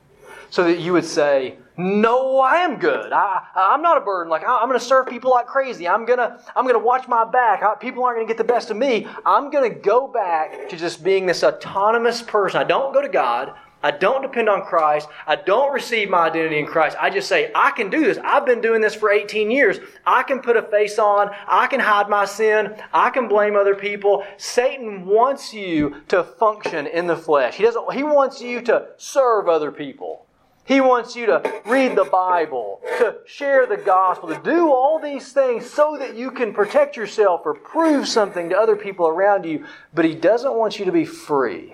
[0.51, 3.13] So that you would say, no, I am good.
[3.13, 4.31] I, I'm not a burden.
[4.31, 5.89] Like I, am going to serve people like crazy.
[5.89, 7.63] I'm to I'm to watch my back.
[7.63, 9.07] I, people aren't going to get the best of me.
[9.25, 12.61] I'm going to go back to just being this autonomous person.
[12.61, 13.55] I don't go to God.
[13.83, 15.09] I don't depend on Christ.
[15.27, 16.97] I don't receive my identity in Christ.
[17.01, 18.19] I just say, I can do this.
[18.23, 19.79] I've been doing this for 18 years.
[20.07, 21.31] I can put a face on.
[21.49, 22.77] I can hide my sin.
[22.93, 24.25] I can blame other people.
[24.37, 27.57] Satan wants you to function in the flesh.
[27.57, 30.27] He doesn't, he wants you to serve other people.
[30.65, 35.33] He wants you to read the Bible, to share the gospel, to do all these
[35.33, 39.67] things so that you can protect yourself or prove something to other people around you.
[39.93, 41.73] But He doesn't want you to be free.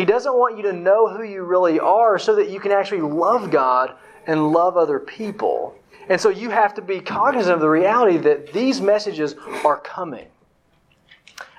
[0.00, 3.02] He doesn't want you to know who you really are so that you can actually
[3.02, 3.92] love God
[4.26, 5.74] and love other people.
[6.08, 10.26] And so you have to be cognizant of the reality that these messages are coming.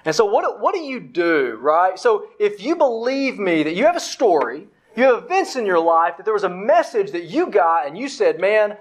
[0.05, 1.99] And so, what, what do you do, right?
[1.99, 5.79] So, if you believe me that you have a story, you have events in your
[5.79, 8.75] life, that there was a message that you got and you said, man,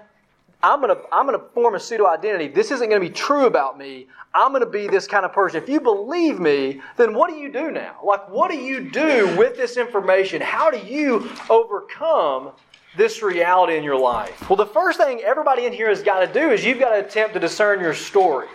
[0.63, 2.47] I'm to I'm to form a pseudo identity.
[2.47, 4.07] This isn't to be true about me.
[4.33, 5.61] I'm to be this kind of person.
[5.61, 7.97] If you believe me, then what do you do now?
[8.03, 10.41] Like, what do you do with this information?
[10.41, 12.51] How do you overcome
[12.95, 14.49] this reality in your life?
[14.49, 17.05] Well, the first thing everybody in here has got to do is you've got to
[17.05, 18.47] attempt to discern your story.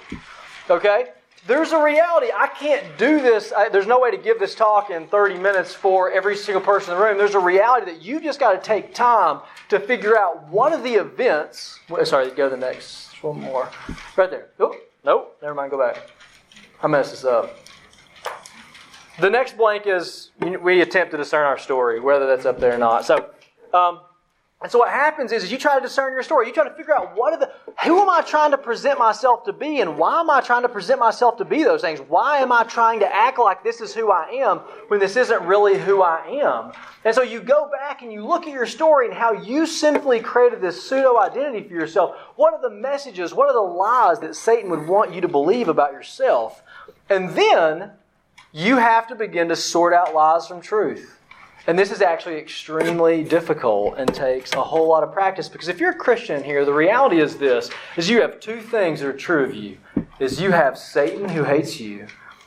[0.71, 1.09] Okay?
[1.47, 2.29] There's a reality.
[2.37, 3.53] I can't do this.
[3.57, 6.93] I, there's no way to give this talk in 30 minutes for every single person
[6.93, 7.19] in the room.
[7.19, 10.83] There's a reality that you just got to take time to figure out one of
[10.83, 11.79] the events.
[12.05, 13.71] Sorry, go to the next one more.
[14.17, 14.49] Right there.
[14.59, 15.37] Oh, nope.
[15.43, 15.71] Never mind.
[15.71, 16.11] Go back.
[16.83, 17.57] I messed this up.
[19.19, 22.79] The next blank is we attempt to discern our story, whether that's up there or
[22.79, 23.07] not.
[23.07, 23.31] So,
[23.73, 24.01] um,
[24.63, 26.47] and so what happens is, is you try to discern your story.
[26.47, 27.53] You try to figure out what are the
[27.85, 30.69] who am I trying to present myself to be and why am I trying to
[30.71, 32.01] present myself to be those things?
[32.01, 35.43] Why am I trying to act like this is who I am when this isn't
[35.43, 36.73] really who I am?
[37.05, 40.21] And so you go back and you look at your story and how you sinfully
[40.21, 42.17] created this pseudo identity for yourself.
[42.37, 45.69] What are the messages, what are the lies that Satan would want you to believe
[45.69, 46.63] about yourself?
[47.11, 47.91] And then
[48.53, 51.16] you have to begin to sort out lies from truth.
[51.69, 55.81] And this is actually extremely difficult and takes a whole lot of practice because if
[55.81, 59.13] you're a Christian here, the reality is this is you have two things that are
[59.13, 59.79] true of you.
[60.21, 62.07] Is you have Satan who hates you,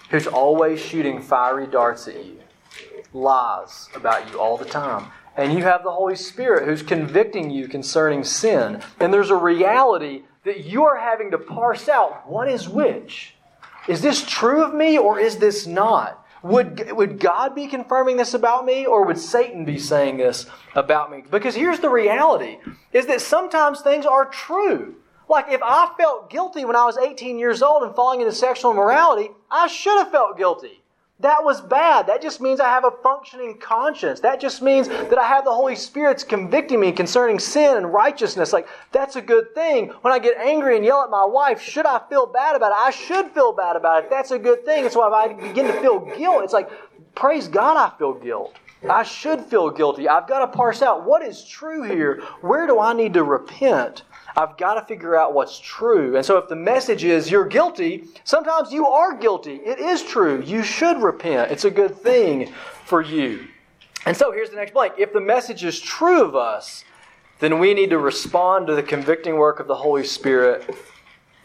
[0.09, 2.39] who's always shooting fiery darts at you,
[3.11, 5.11] lies about you all the time.
[5.35, 8.81] And you have the Holy Spirit who's convicting you concerning sin.
[9.01, 13.35] And there's a reality that you are having to parse out what is which.
[13.87, 16.18] Is this true of me or is this not?
[16.43, 21.11] Would, would God be confirming this about me or would Satan be saying this about
[21.11, 21.23] me?
[21.29, 22.57] Because here's the reality
[22.93, 24.95] is that sometimes things are true.
[25.27, 28.71] Like if I felt guilty when I was 18 years old and falling into sexual
[28.71, 30.78] immorality, I should have felt guilty.
[31.21, 32.07] That was bad.
[32.07, 34.21] That just means I have a functioning conscience.
[34.21, 38.53] That just means that I have the Holy Spirit's convicting me concerning sin and righteousness.
[38.53, 39.89] Like, that's a good thing.
[40.01, 42.77] When I get angry and yell at my wife, should I feel bad about it?
[42.79, 44.09] I should feel bad about it.
[44.09, 44.89] That's a good thing.
[44.89, 46.69] So if I begin to feel guilt, it's like,
[47.15, 48.55] praise God, I feel guilt.
[48.89, 50.07] I should feel guilty.
[50.07, 52.23] I've got to parse out what is true here.
[52.39, 54.03] Where do I need to repent?
[54.35, 56.15] I've got to figure out what's true.
[56.15, 59.55] And so if the message is you're guilty, sometimes you are guilty.
[59.55, 60.41] It is true.
[60.41, 61.51] You should repent.
[61.51, 62.53] It's a good thing
[62.85, 63.47] for you.
[64.05, 64.93] And so here's the next blank.
[64.97, 66.85] If the message is true of us,
[67.39, 70.75] then we need to respond to the convicting work of the Holy Spirit.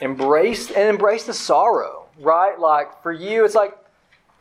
[0.00, 2.58] Embrace and embrace the sorrow, right?
[2.58, 3.76] Like for you, it's like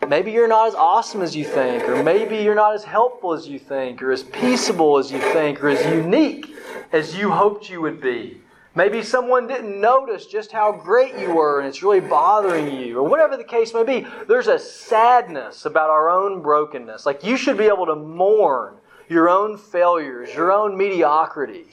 [0.07, 3.47] maybe you're not as awesome as you think, or maybe you're not as helpful as
[3.47, 6.55] you think, or as peaceable as you think, or as unique
[6.91, 8.39] as you hoped you would be.
[8.75, 13.07] Maybe someone didn't notice just how great you were and it's really bothering you, or
[13.07, 14.07] whatever the case may be.
[14.27, 17.05] There's a sadness about our own brokenness.
[17.05, 18.77] Like you should be able to mourn
[19.09, 21.65] your own failures, your own mediocrity.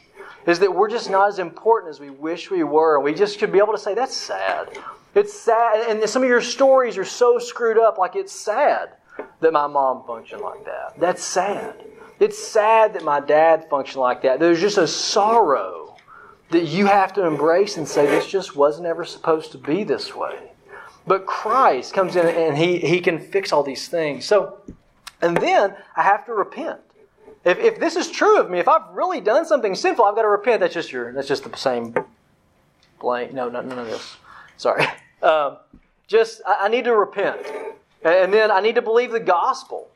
[0.46, 3.38] Is that we're just not as important as we wish we were, and we just
[3.38, 4.78] should be able to say, That's sad.
[5.14, 5.88] It's sad.
[5.88, 8.90] And some of your stories are so screwed up, like it's sad
[9.40, 10.98] that my mom functioned like that.
[10.98, 11.84] That's sad.
[12.20, 14.38] It's sad that my dad functioned like that.
[14.38, 15.96] There's just a sorrow
[16.50, 20.14] that you have to embrace and say, this just wasn't ever supposed to be this
[20.14, 20.52] way.
[21.06, 24.26] But Christ comes in and he, he can fix all these things.
[24.26, 24.58] So,
[25.22, 26.80] and then I have to repent.
[27.44, 30.22] If, if this is true of me, if I've really done something sinful, I've got
[30.22, 30.60] to repent.
[30.60, 31.94] That's just your, that's just the same
[33.00, 33.32] blank.
[33.32, 34.16] No, no, none of this.
[34.56, 34.86] Sorry.
[35.22, 35.58] Um,
[36.06, 37.46] just, I, I need to repent.
[38.02, 39.90] And then I need to believe the gospel.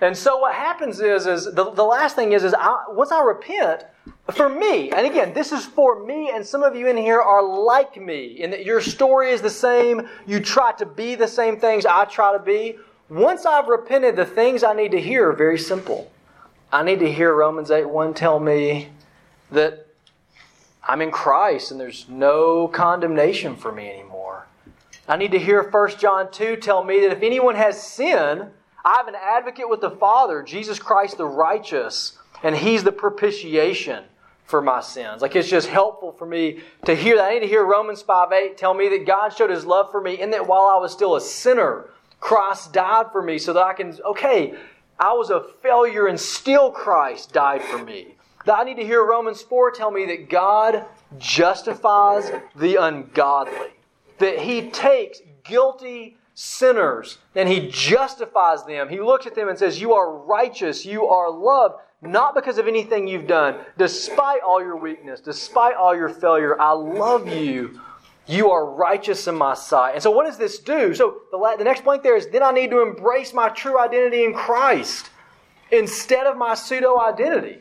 [0.00, 3.22] And so what happens is, is the, the last thing is, is I, once I
[3.22, 3.84] repent,
[4.32, 7.42] for me, and again, this is for me, and some of you in here are
[7.42, 11.58] like me, in that your story is the same, you try to be the same
[11.58, 12.78] things I try to be.
[13.08, 16.10] Once I've repented, the things I need to hear are very simple.
[16.72, 18.90] I need to hear Romans 8 1 tell me
[19.50, 19.88] that
[20.86, 24.46] I'm in Christ and there's no condemnation for me anymore.
[25.08, 28.50] I need to hear 1 John 2 tell me that if anyone has sin,
[28.84, 34.04] I have an advocate with the Father, Jesus Christ the righteous, and He's the propitiation
[34.44, 35.22] for my sins.
[35.22, 37.24] Like it's just helpful for me to hear that.
[37.24, 40.00] I need to hear Romans 5 8 tell me that God showed His love for
[40.00, 43.62] me in that while I was still a sinner, Christ died for me so that
[43.64, 44.54] I can, okay,
[45.00, 48.16] I was a failure and still Christ died for me.
[48.46, 50.84] I need to hear Romans 4 tell me that God
[51.18, 53.70] justifies the ungodly.
[54.18, 58.90] That He takes guilty sinners and He justifies them.
[58.90, 62.68] He looks at them and says, You are righteous, you are loved, not because of
[62.68, 66.60] anything you've done, despite all your weakness, despite all your failure.
[66.60, 67.80] I love you.
[68.26, 69.94] You are righteous in my sight.
[69.94, 70.94] And so, what does this do?
[70.94, 74.24] So, the, the next blank there is then I need to embrace my true identity
[74.24, 75.10] in Christ
[75.72, 77.58] instead of my pseudo identity.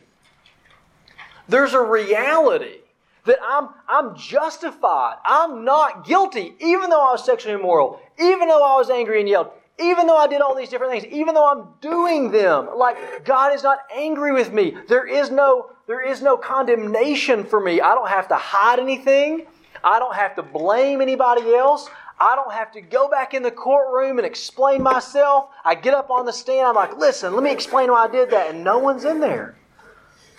[1.47, 2.79] There's a reality
[3.25, 5.17] that I'm, I'm justified.
[5.25, 9.27] I'm not guilty, even though I was sexually immoral, even though I was angry and
[9.27, 12.69] yelled, even though I did all these different things, even though I'm doing them.
[12.75, 14.75] Like, God is not angry with me.
[14.87, 17.81] There is no, there is no condemnation for me.
[17.81, 19.47] I don't have to hide anything.
[19.83, 21.89] I don't have to blame anybody else.
[22.19, 25.49] I don't have to go back in the courtroom and explain myself.
[25.63, 26.67] I get up on the stand.
[26.67, 28.53] I'm like, listen, let me explain why I did that.
[28.53, 29.55] And no one's in there.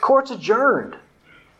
[0.01, 0.97] Court's adjourned.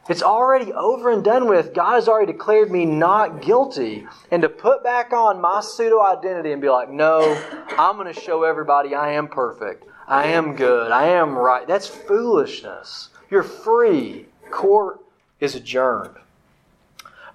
[0.09, 1.73] It's already over and done with.
[1.73, 4.07] God has already declared me not guilty.
[4.31, 7.41] And to put back on my pseudo identity and be like, no,
[7.79, 9.85] I'm going to show everybody I am perfect.
[10.09, 10.91] I am good.
[10.91, 11.67] I am right.
[11.67, 13.11] That's foolishness.
[13.31, 14.27] You're free.
[14.51, 15.01] Court
[15.39, 16.17] is adjourned.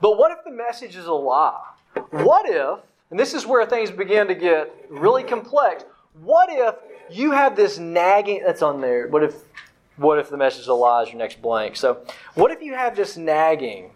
[0.01, 1.63] But what if the message is a lie?
[2.11, 2.79] What if,
[3.11, 5.85] and this is where things begin to get really complex,
[6.21, 6.75] what if
[7.09, 9.35] you have this nagging, that's on there, what if
[9.97, 11.75] what if the message is a lie is your next blank?
[11.75, 13.91] So, what if you have this nagging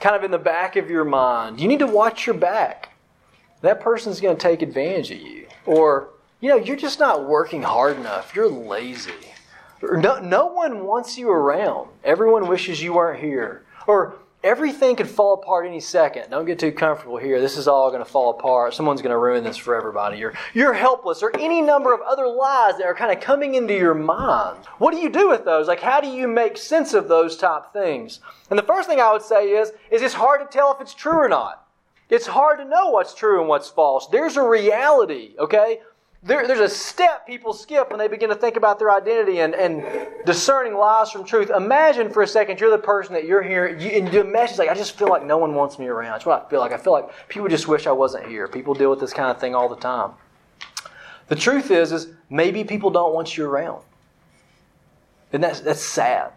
[0.00, 1.60] kind of in the back of your mind?
[1.60, 2.90] You need to watch your back.
[3.62, 5.46] That person's going to take advantage of you.
[5.66, 6.08] Or,
[6.40, 8.34] you know, you're just not working hard enough.
[8.34, 9.12] You're lazy.
[9.82, 11.88] No, no one wants you around.
[12.02, 13.64] Everyone wishes you weren't here.
[13.86, 16.30] Or, Everything could fall apart any second.
[16.30, 17.42] Don't get too comfortable here.
[17.42, 18.72] This is all going to fall apart.
[18.72, 20.16] Someone's going to ruin this for everybody.
[20.16, 23.74] You're, you're helpless, or any number of other lies that are kind of coming into
[23.74, 24.64] your mind.
[24.78, 25.68] What do you do with those?
[25.68, 28.20] Like, how do you make sense of those type things?
[28.48, 30.94] And the first thing I would say is, is it's hard to tell if it's
[30.94, 31.66] true or not.
[32.08, 34.08] It's hard to know what's true and what's false.
[34.08, 35.80] There's a reality, okay?
[36.22, 39.54] There, there's a step people skip when they begin to think about their identity and,
[39.54, 39.82] and
[40.26, 41.48] discerning lies from truth.
[41.48, 44.58] Imagine for a second you're the person that you're here, you, and the message is
[44.58, 46.12] like, I just feel like no one wants me around.
[46.12, 46.72] That's what I feel like.
[46.72, 48.48] I feel like people just wish I wasn't here.
[48.48, 50.12] People deal with this kind of thing all the time.
[51.28, 53.82] The truth is, is maybe people don't want you around.
[55.32, 56.32] And that's, that's sad.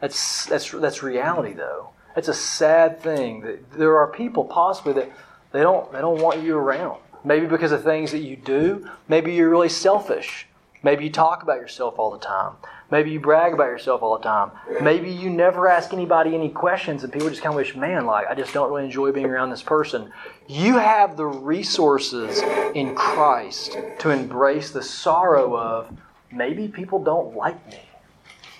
[0.00, 1.88] That's, that's, that's reality, though.
[2.14, 5.10] That's a sad thing that there are people possibly that
[5.50, 7.00] they don't, they don't want you around.
[7.24, 8.88] Maybe because of things that you do.
[9.08, 10.46] Maybe you're really selfish.
[10.82, 12.56] Maybe you talk about yourself all the time.
[12.90, 14.50] Maybe you brag about yourself all the time.
[14.82, 18.26] Maybe you never ask anybody any questions and people just kind of wish, man, like,
[18.28, 20.12] I just don't really enjoy being around this person.
[20.46, 22.42] You have the resources
[22.74, 25.90] in Christ to embrace the sorrow of
[26.30, 27.80] maybe people don't like me.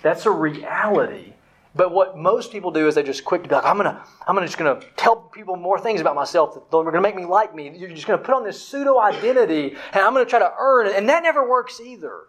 [0.01, 1.34] That's a reality
[1.75, 4.33] but what most people do is they just quick to be like, I'm gonna, I'm
[4.33, 7.53] gonna just gonna tell people more things about myself that they're gonna make me like
[7.53, 7.75] me.
[7.77, 10.95] You're just gonna put on this pseudo identity, and I'm gonna try to earn it,
[10.95, 12.27] and that never works either.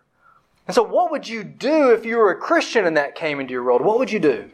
[0.66, 3.52] And so, what would you do if you were a Christian and that came into
[3.52, 3.82] your world?
[3.82, 4.50] What would you do?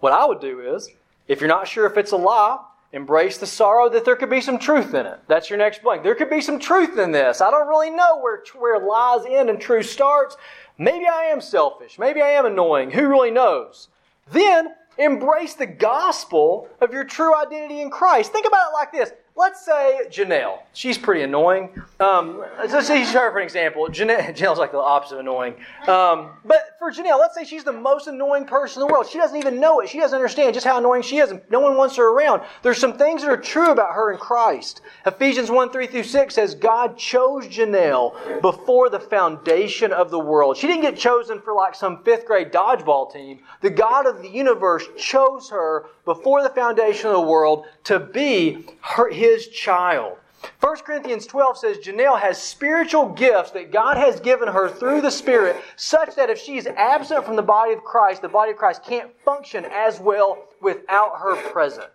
[0.00, 0.88] What I would do is,
[1.28, 2.58] if you're not sure if it's a lie,
[2.92, 5.18] embrace the sorrow that there could be some truth in it.
[5.26, 6.02] That's your next blank.
[6.02, 7.40] There could be some truth in this.
[7.40, 10.36] I don't really know where, where lies end and truth starts,
[10.78, 11.98] Maybe I am selfish.
[11.98, 12.90] Maybe I am annoying.
[12.90, 13.88] Who really knows?
[14.30, 18.32] Then embrace the gospel of your true identity in Christ.
[18.32, 20.58] Think about it like this let's say Janelle.
[20.72, 21.70] She's pretty annoying.
[22.00, 23.86] Um, let's say her for an example.
[23.88, 25.54] Janelle, Janelle's like the opposite of annoying.
[25.88, 29.06] Um, but for Janelle, let's say she's the most annoying person in the world.
[29.06, 29.88] She doesn't even know it.
[29.88, 32.42] She doesn't understand just how annoying she is, no one wants her around.
[32.62, 34.82] There's some things that are true about her in Christ.
[35.06, 40.56] Ephesians 1 3 through 6 says, God chose Janelle before the foundation of the world.
[40.56, 43.40] She didn't get chosen for like some fifth grade dodgeball team.
[43.60, 48.66] The God of the universe chose her before the foundation of the world to be
[48.80, 50.18] her, his child.
[50.60, 55.10] 1 Corinthians 12 says Janelle has spiritual gifts that God has given her through the
[55.10, 58.56] Spirit, such that if she is absent from the body of Christ, the body of
[58.56, 61.88] Christ can't function as well without her present.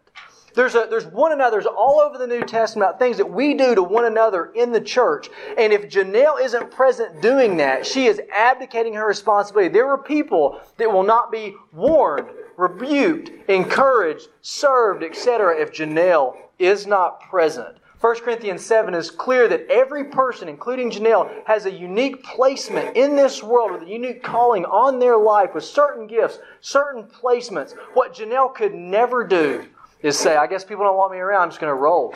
[0.57, 3.83] There's, a, there's one another's all over the New Testament things that we do to
[3.83, 5.29] one another in the church.
[5.55, 9.71] And if Janelle isn't present doing that, she is abdicating her responsibility.
[9.71, 15.59] There are people that will not be warned, rebuked, encouraged, served, etc.
[15.59, 17.77] if Janelle is not present.
[17.99, 23.15] 1 Corinthians 7 is clear that every person, including Janelle, has a unique placement in
[23.15, 27.73] this world with a unique calling on their life with certain gifts, certain placements.
[27.93, 29.65] What Janelle could never do
[30.03, 32.13] is say, I guess people don't want me around, I'm just going to roll.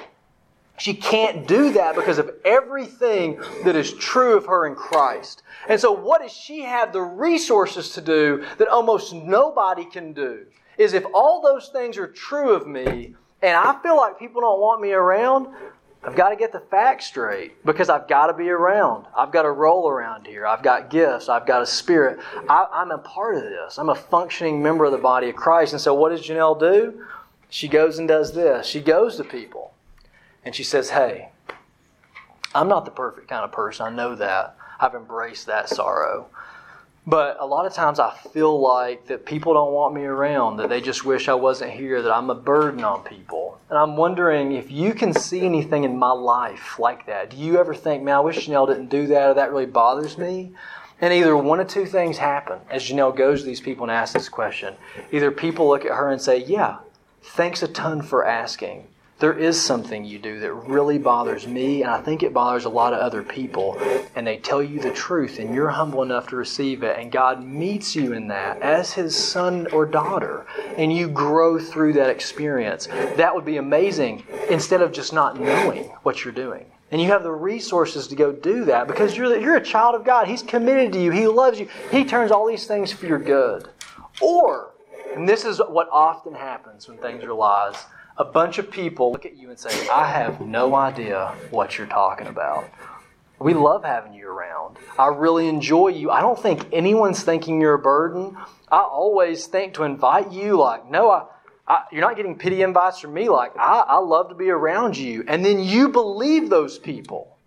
[0.82, 5.44] She can't do that because of everything that is true of her in Christ.
[5.70, 10.48] And so, what does she have the resources to do that almost nobody can do?
[10.80, 13.14] Is if all those things are true of me,
[13.44, 15.50] and I feel like people don't want me around,
[16.04, 19.06] I've got to get the facts straight because I've got to be around.
[19.16, 20.48] I've got to roll around here.
[20.48, 21.30] I've got gifts.
[21.30, 22.18] I've got a spirit.
[22.50, 23.78] I, am a part of this.
[23.78, 25.74] I'm a functioning member of the body of Christ.
[25.74, 27.06] And so, what does Janelle do?
[27.52, 28.66] She goes and does this.
[28.66, 29.71] She goes to people
[30.44, 31.30] and she says, Hey,
[32.54, 33.86] I'm not the perfect kind of person.
[33.86, 34.58] I know that.
[34.80, 36.28] I've embraced that sorrow.
[37.08, 40.70] But a lot of times I feel like that people don't want me around, that
[40.70, 43.60] they just wish I wasn't here, that I'm a burden on people.
[43.70, 47.32] And I'm wondering if you can see anything in my life like that.
[47.32, 50.18] Do you ever think, man, I wish Janelle didn't do that or that really bothers
[50.18, 50.52] me?
[51.00, 54.14] And either one of two things happen as Janelle goes to these people and asks
[54.14, 54.76] this question.
[55.12, 56.78] Either people look at her and say, yeah,
[57.24, 58.88] thanks a ton for asking
[59.22, 62.70] there is something you do that really bothers me, and I think it bothers a
[62.70, 63.78] lot of other people.
[64.16, 67.44] And they tell you the truth, and you're humble enough to receive it, and God
[67.44, 72.88] meets you in that as His son or daughter, and you grow through that experience.
[73.16, 76.66] That would be amazing instead of just not knowing what you're doing.
[76.90, 80.04] And you have the resources to go do that because you're, you're a child of
[80.04, 80.28] God.
[80.28, 83.70] He's committed to you, He loves you, He turns all these things for your good.
[84.20, 84.72] Or,
[85.16, 87.76] and this is what often happens when things are lies
[88.22, 91.88] a bunch of people look at you and say, I have no idea what you're
[91.88, 92.70] talking about.
[93.40, 94.78] We love having you around.
[95.00, 96.12] I really enjoy you.
[96.12, 98.38] I don't think anyone's thinking you're a burden.
[98.72, 101.24] I always think to invite you, like, no, I,
[101.68, 103.28] I, you're not getting pity invites from me.
[103.28, 105.24] Like, I, I love to be around you.
[105.28, 107.40] And then you believe those people.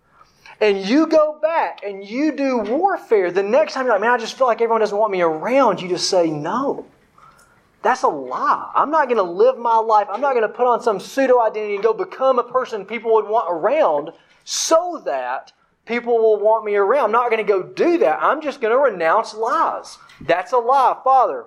[0.59, 3.31] And you go back and you do warfare.
[3.31, 5.81] The next time you're like, man, I just feel like everyone doesn't want me around.
[5.81, 6.85] You just say, no.
[7.85, 8.71] That's a lie.
[8.73, 10.07] I'm not going to live my life.
[10.11, 13.13] I'm not going to put on some pseudo identity and go become a person people
[13.13, 14.09] would want around
[14.43, 15.51] so that
[15.85, 17.05] people will want me around.
[17.05, 18.23] I'm not going to go do that.
[18.23, 19.99] I'm just going to renounce lies.
[20.19, 21.45] That's a lie, Father.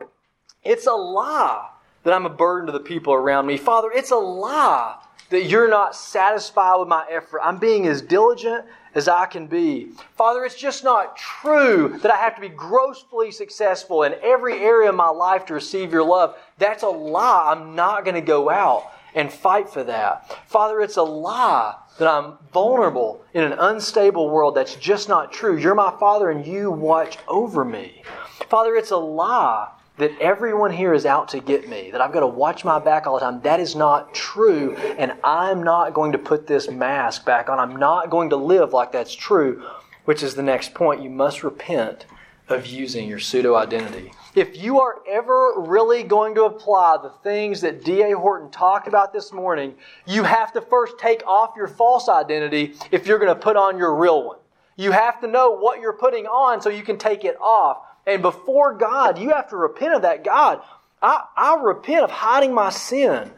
[0.63, 1.71] It's a lie
[2.05, 3.57] that I'm a burden to the people around me.
[3.57, 4.95] Father, it's a lie
[5.31, 7.41] that you're not satisfied with my effort.
[7.43, 8.65] I'm being as diligent
[8.95, 9.93] as I can be.
[10.17, 14.89] Father, it's just not true that I have to be grossly successful in every area
[14.89, 16.37] of my life to receive your love.
[16.59, 17.53] That's a lie.
[17.53, 20.49] I'm not going to go out and fight for that.
[20.49, 24.55] Father, it's a lie that I'm vulnerable in an unstable world.
[24.55, 25.59] That's just not true.
[25.59, 28.03] You're my Father and you watch over me.
[28.49, 29.69] Father, it's a lie
[29.99, 33.07] that everyone here is out to get me, that I've got to watch my back
[33.07, 33.41] all the time.
[33.43, 34.75] That is not true.
[34.77, 37.59] And I'm not going to put this mask back on.
[37.59, 39.65] I'm not going to live like that's true,
[40.05, 41.03] which is the next point.
[41.03, 42.07] You must repent
[42.49, 44.13] of using your pseudo identity.
[44.35, 48.17] If you are ever really going to apply the things that D.A.
[48.17, 49.75] Horton talked about this morning,
[50.07, 53.77] you have to first take off your false identity if you're going to put on
[53.77, 54.39] your real one.
[54.77, 57.79] You have to know what you're putting on so you can take it off.
[58.09, 60.25] And before God, you have to repent of that.
[60.25, 60.63] God,
[61.03, 63.31] I, I repent of hiding my sin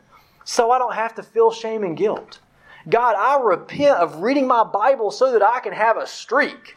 [0.44, 2.38] so I don't have to feel shame and guilt.
[2.88, 6.76] God, I repent of reading my Bible so that I can have a streak.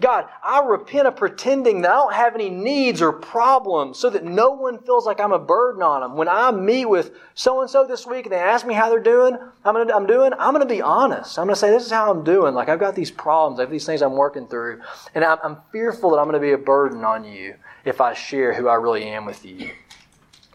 [0.00, 4.24] God, I repent of pretending that I don't have any needs or problems so that
[4.24, 6.16] no one feels like I'm a burden on them.
[6.16, 9.00] When I meet with so and so this week and they ask me how they're
[9.00, 11.36] doing, I'm, gonna, I'm doing, I'm going to be honest.
[11.36, 12.54] I'm going to say, this is how I'm doing.
[12.54, 14.80] Like, I've got these problems, I have these things I'm working through.
[15.16, 18.14] And I'm, I'm fearful that I'm going to be a burden on you if I
[18.14, 19.70] share who I really am with you.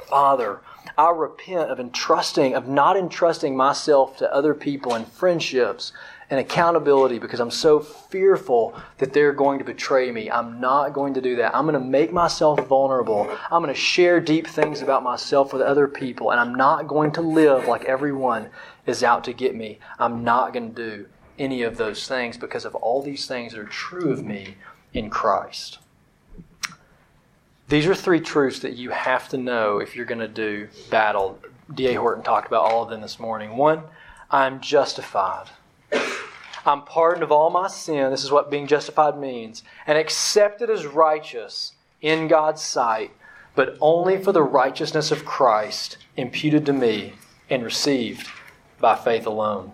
[0.07, 0.61] Father,
[0.97, 5.91] I repent of entrusting, of not entrusting myself to other people and friendships
[6.33, 10.31] and accountability because I'm so fearful that they're going to betray me.
[10.31, 11.55] I'm not going to do that.
[11.55, 13.29] I'm going to make myself vulnerable.
[13.51, 17.11] I'm going to share deep things about myself with other people, and I'm not going
[17.11, 18.49] to live like everyone
[18.87, 19.77] is out to get me.
[19.99, 21.05] I'm not going to do
[21.37, 24.55] any of those things because of all these things that are true of me
[24.91, 25.77] in Christ.
[27.67, 31.37] These are three truths that you have to know if you're going to do battle.
[31.71, 31.93] D.A.
[31.93, 33.55] Horton talked about all of them this morning.
[33.55, 33.83] One,
[34.31, 35.49] I'm justified.
[36.65, 38.11] I'm pardoned of all my sin.
[38.11, 39.63] This is what being justified means.
[39.85, 43.11] And accepted as righteous in God's sight,
[43.55, 47.13] but only for the righteousness of Christ imputed to me
[47.49, 48.27] and received
[48.79, 49.71] by faith alone.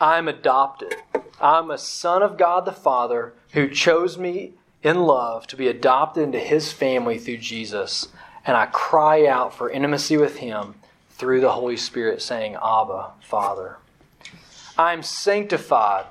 [0.00, 0.94] I'm adopted.
[1.40, 6.22] I'm a son of God the Father who chose me in love to be adopted
[6.22, 8.08] into his family through Jesus.
[8.44, 10.76] And I cry out for intimacy with him
[11.18, 13.76] through the Holy Spirit, saying, Abba, Father.
[14.78, 16.06] I'm sanctified.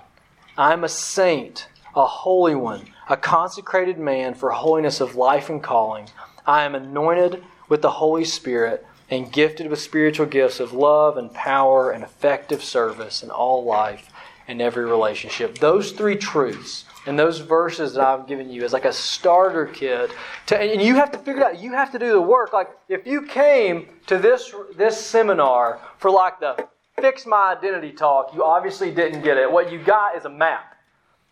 [0.58, 6.10] I'm a saint, a holy one, a consecrated man for holiness of life and calling.
[6.45, 11.34] I am anointed with the Holy Spirit and gifted with spiritual gifts of love and
[11.34, 14.10] power and effective service in all life
[14.47, 15.60] and every relationship.
[15.60, 20.12] Those three truths and those verses that I've given you is like a starter kit.
[20.47, 21.60] To, and you have to figure it out.
[21.60, 22.51] You have to do the work.
[22.51, 26.68] Like if you came to this this seminar for like the
[26.99, 29.49] fix my identity talk, you obviously didn't get it.
[29.49, 30.76] What you got is a map.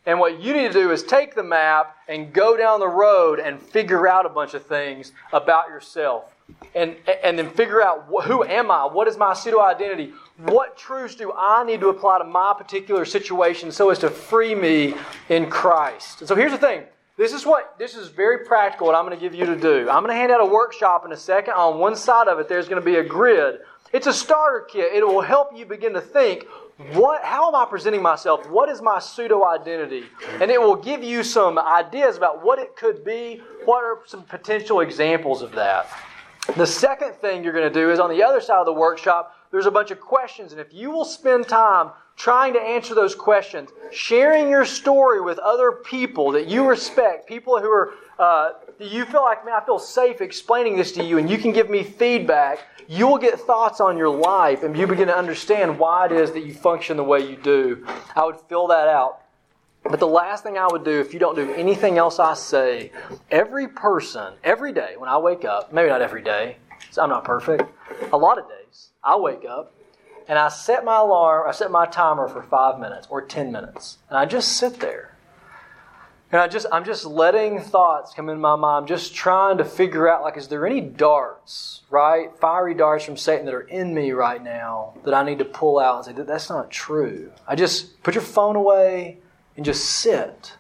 [0.05, 3.39] And what you need to do is take the map and go down the road
[3.39, 6.31] and figure out a bunch of things about yourself.
[6.75, 8.85] And, and then figure out who am I?
[8.85, 10.13] What is my pseudo identity?
[10.37, 14.53] What truths do I need to apply to my particular situation so as to free
[14.53, 14.93] me
[15.29, 16.19] in Christ?
[16.19, 16.83] And so here's the thing.
[17.17, 19.89] This is what this is very practical what I'm going to give you to do.
[19.89, 21.53] I'm going to hand out a workshop in a second.
[21.53, 23.59] On one side of it, there's going to be a grid.
[23.93, 24.93] It's a starter kit.
[24.93, 26.45] It will help you begin to think
[26.91, 28.49] what how am I presenting myself?
[28.49, 30.03] What is my pseudo identity?
[30.41, 33.41] And it will give you some ideas about what it could be.
[33.63, 35.87] What are some potential examples of that?
[36.57, 39.35] The second thing you're going to do is on the other side of the workshop,
[39.55, 40.51] there's a bunch of questions.
[40.51, 45.39] And if you will spend time trying to answer those questions, sharing your story with
[45.39, 48.49] other people that you respect, people who are, uh,
[48.79, 51.69] you feel like, man, I feel safe explaining this to you, and you can give
[51.69, 56.07] me feedback, you will get thoughts on your life, and you begin to understand why
[56.07, 57.87] it is that you function the way you do.
[58.13, 59.21] I would fill that out.
[59.83, 62.91] But the last thing I would do, if you don't do anything else I say,
[63.31, 66.57] every person, every day when I wake up, maybe not every day,
[66.97, 67.63] I'm not perfect,
[68.11, 68.64] a lot of days,
[69.05, 69.73] I wake up
[70.27, 73.99] and I set my alarm, I set my timer for five minutes or 10 minutes.
[74.09, 75.15] And I just sit there.
[76.31, 80.09] And I just, I'm just letting thoughts come in my mind, just trying to figure
[80.09, 82.29] out, like, is there any darts, right?
[82.41, 85.77] Fiery darts from Satan that are in me right now that I need to pull
[85.79, 87.31] out and say, that's not true.
[87.47, 89.19] I just put your phone away
[89.55, 90.57] and just sit.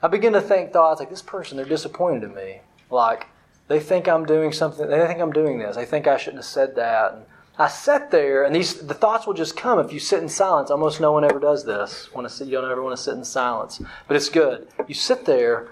[0.00, 2.60] I begin to think thoughts like, this person, they're disappointed in me.
[2.88, 3.26] Like,
[3.66, 5.76] they think I'm doing something, they think I'm doing this.
[5.76, 7.12] They think I shouldn't have said that.
[7.12, 7.24] And
[7.60, 10.70] I sat there, and these the thoughts will just come if you sit in silence.
[10.70, 12.08] Almost no one ever does this.
[12.14, 14.66] Want to sit, you don't ever want to sit in silence, but it's good.
[14.88, 15.68] You sit there,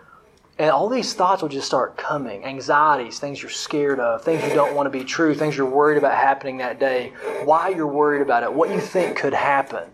[0.58, 2.44] and all these thoughts will just start coming.
[2.44, 5.96] Anxieties, things you're scared of, things you don't want to be true, things you're worried
[5.96, 7.14] about happening that day,
[7.44, 9.88] why you're worried about it, what you think could happen,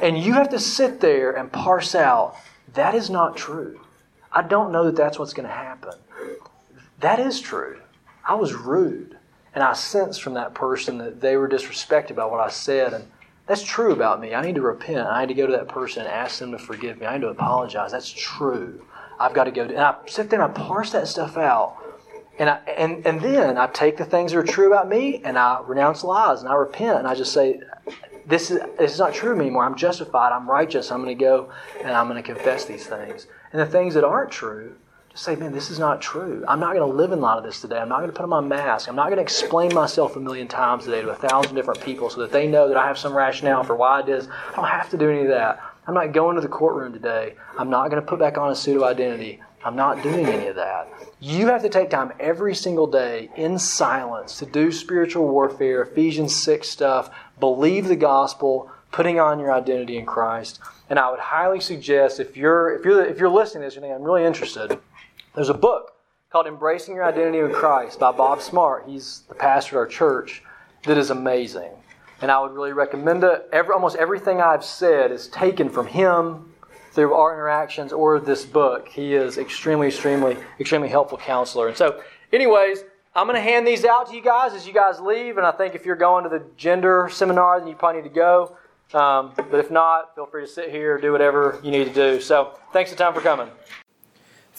[0.00, 2.36] and you have to sit there and parse out.
[2.74, 3.80] That is not true.
[4.30, 5.94] I don't know that that's what's going to happen.
[7.00, 7.80] That is true.
[8.24, 9.16] I was rude.
[9.54, 12.92] And I sensed from that person that they were disrespected by what I said.
[12.92, 13.04] And
[13.46, 14.34] that's true about me.
[14.34, 15.08] I need to repent.
[15.08, 17.06] I need to go to that person and ask them to forgive me.
[17.06, 17.90] I need to apologize.
[17.90, 18.84] That's true.
[19.18, 19.66] I've got to go.
[19.66, 21.76] To, and I sit there and I parse that stuff out.
[22.38, 25.36] And, I, and, and then I take the things that are true about me and
[25.38, 27.60] I renounce lies and I repent and I just say,
[28.26, 29.64] this is, this is not true anymore.
[29.64, 30.32] I'm justified.
[30.32, 30.90] I'm righteous.
[30.90, 33.26] I'm going to go and I'm going to confess these things.
[33.52, 34.76] And the things that aren't true,
[35.10, 36.44] just say, man, this is not true.
[36.46, 37.78] I'm not going to live in light of this today.
[37.78, 38.88] I'm not going to put on my mask.
[38.88, 42.08] I'm not going to explain myself a million times today to a thousand different people
[42.10, 44.28] so that they know that I have some rationale for why I it is.
[44.28, 45.60] I don't have to do any of that.
[45.88, 47.34] I'm not going to the courtroom today.
[47.58, 49.40] I'm not going to put back on a pseudo identity.
[49.64, 50.88] I'm not doing any of that.
[51.18, 56.36] You have to take time every single day in silence to do spiritual warfare, Ephesians
[56.36, 60.60] 6 stuff, believe the gospel, putting on your identity in Christ.
[60.88, 63.80] And I would highly suggest if you're if you're if you're listening to this, you
[63.80, 64.78] think I'm really interested.
[65.34, 65.92] There's a book
[66.30, 68.84] called Embracing Your Identity in Christ by Bob Smart.
[68.86, 70.42] He's the pastor of our church.
[70.86, 71.70] That is amazing.
[72.20, 73.48] And I would really recommend it.
[73.52, 76.52] Every, almost everything I've said is taken from him
[76.92, 78.88] through our interactions or this book.
[78.88, 81.68] He is extremely, extremely, extremely helpful counselor.
[81.68, 82.02] And so,
[82.32, 82.82] anyways,
[83.14, 85.36] I'm going to hand these out to you guys as you guys leave.
[85.36, 88.14] And I think if you're going to the gender seminar, then you probably need to
[88.14, 88.56] go.
[88.92, 92.20] Um, but if not, feel free to sit here, do whatever you need to do.
[92.20, 93.48] So, thanks a ton for coming.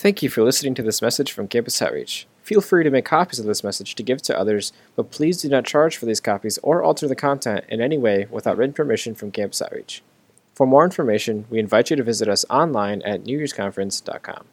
[0.02, 2.26] Thank you for listening to this message from Campus Outreach.
[2.42, 5.48] Feel free to make copies of this message to give to others, but please do
[5.48, 9.14] not charge for these copies or alter the content in any way without written permission
[9.14, 10.02] from Campus Outreach.
[10.56, 14.46] For more information, we invite you to visit us online at newyearsconference.com.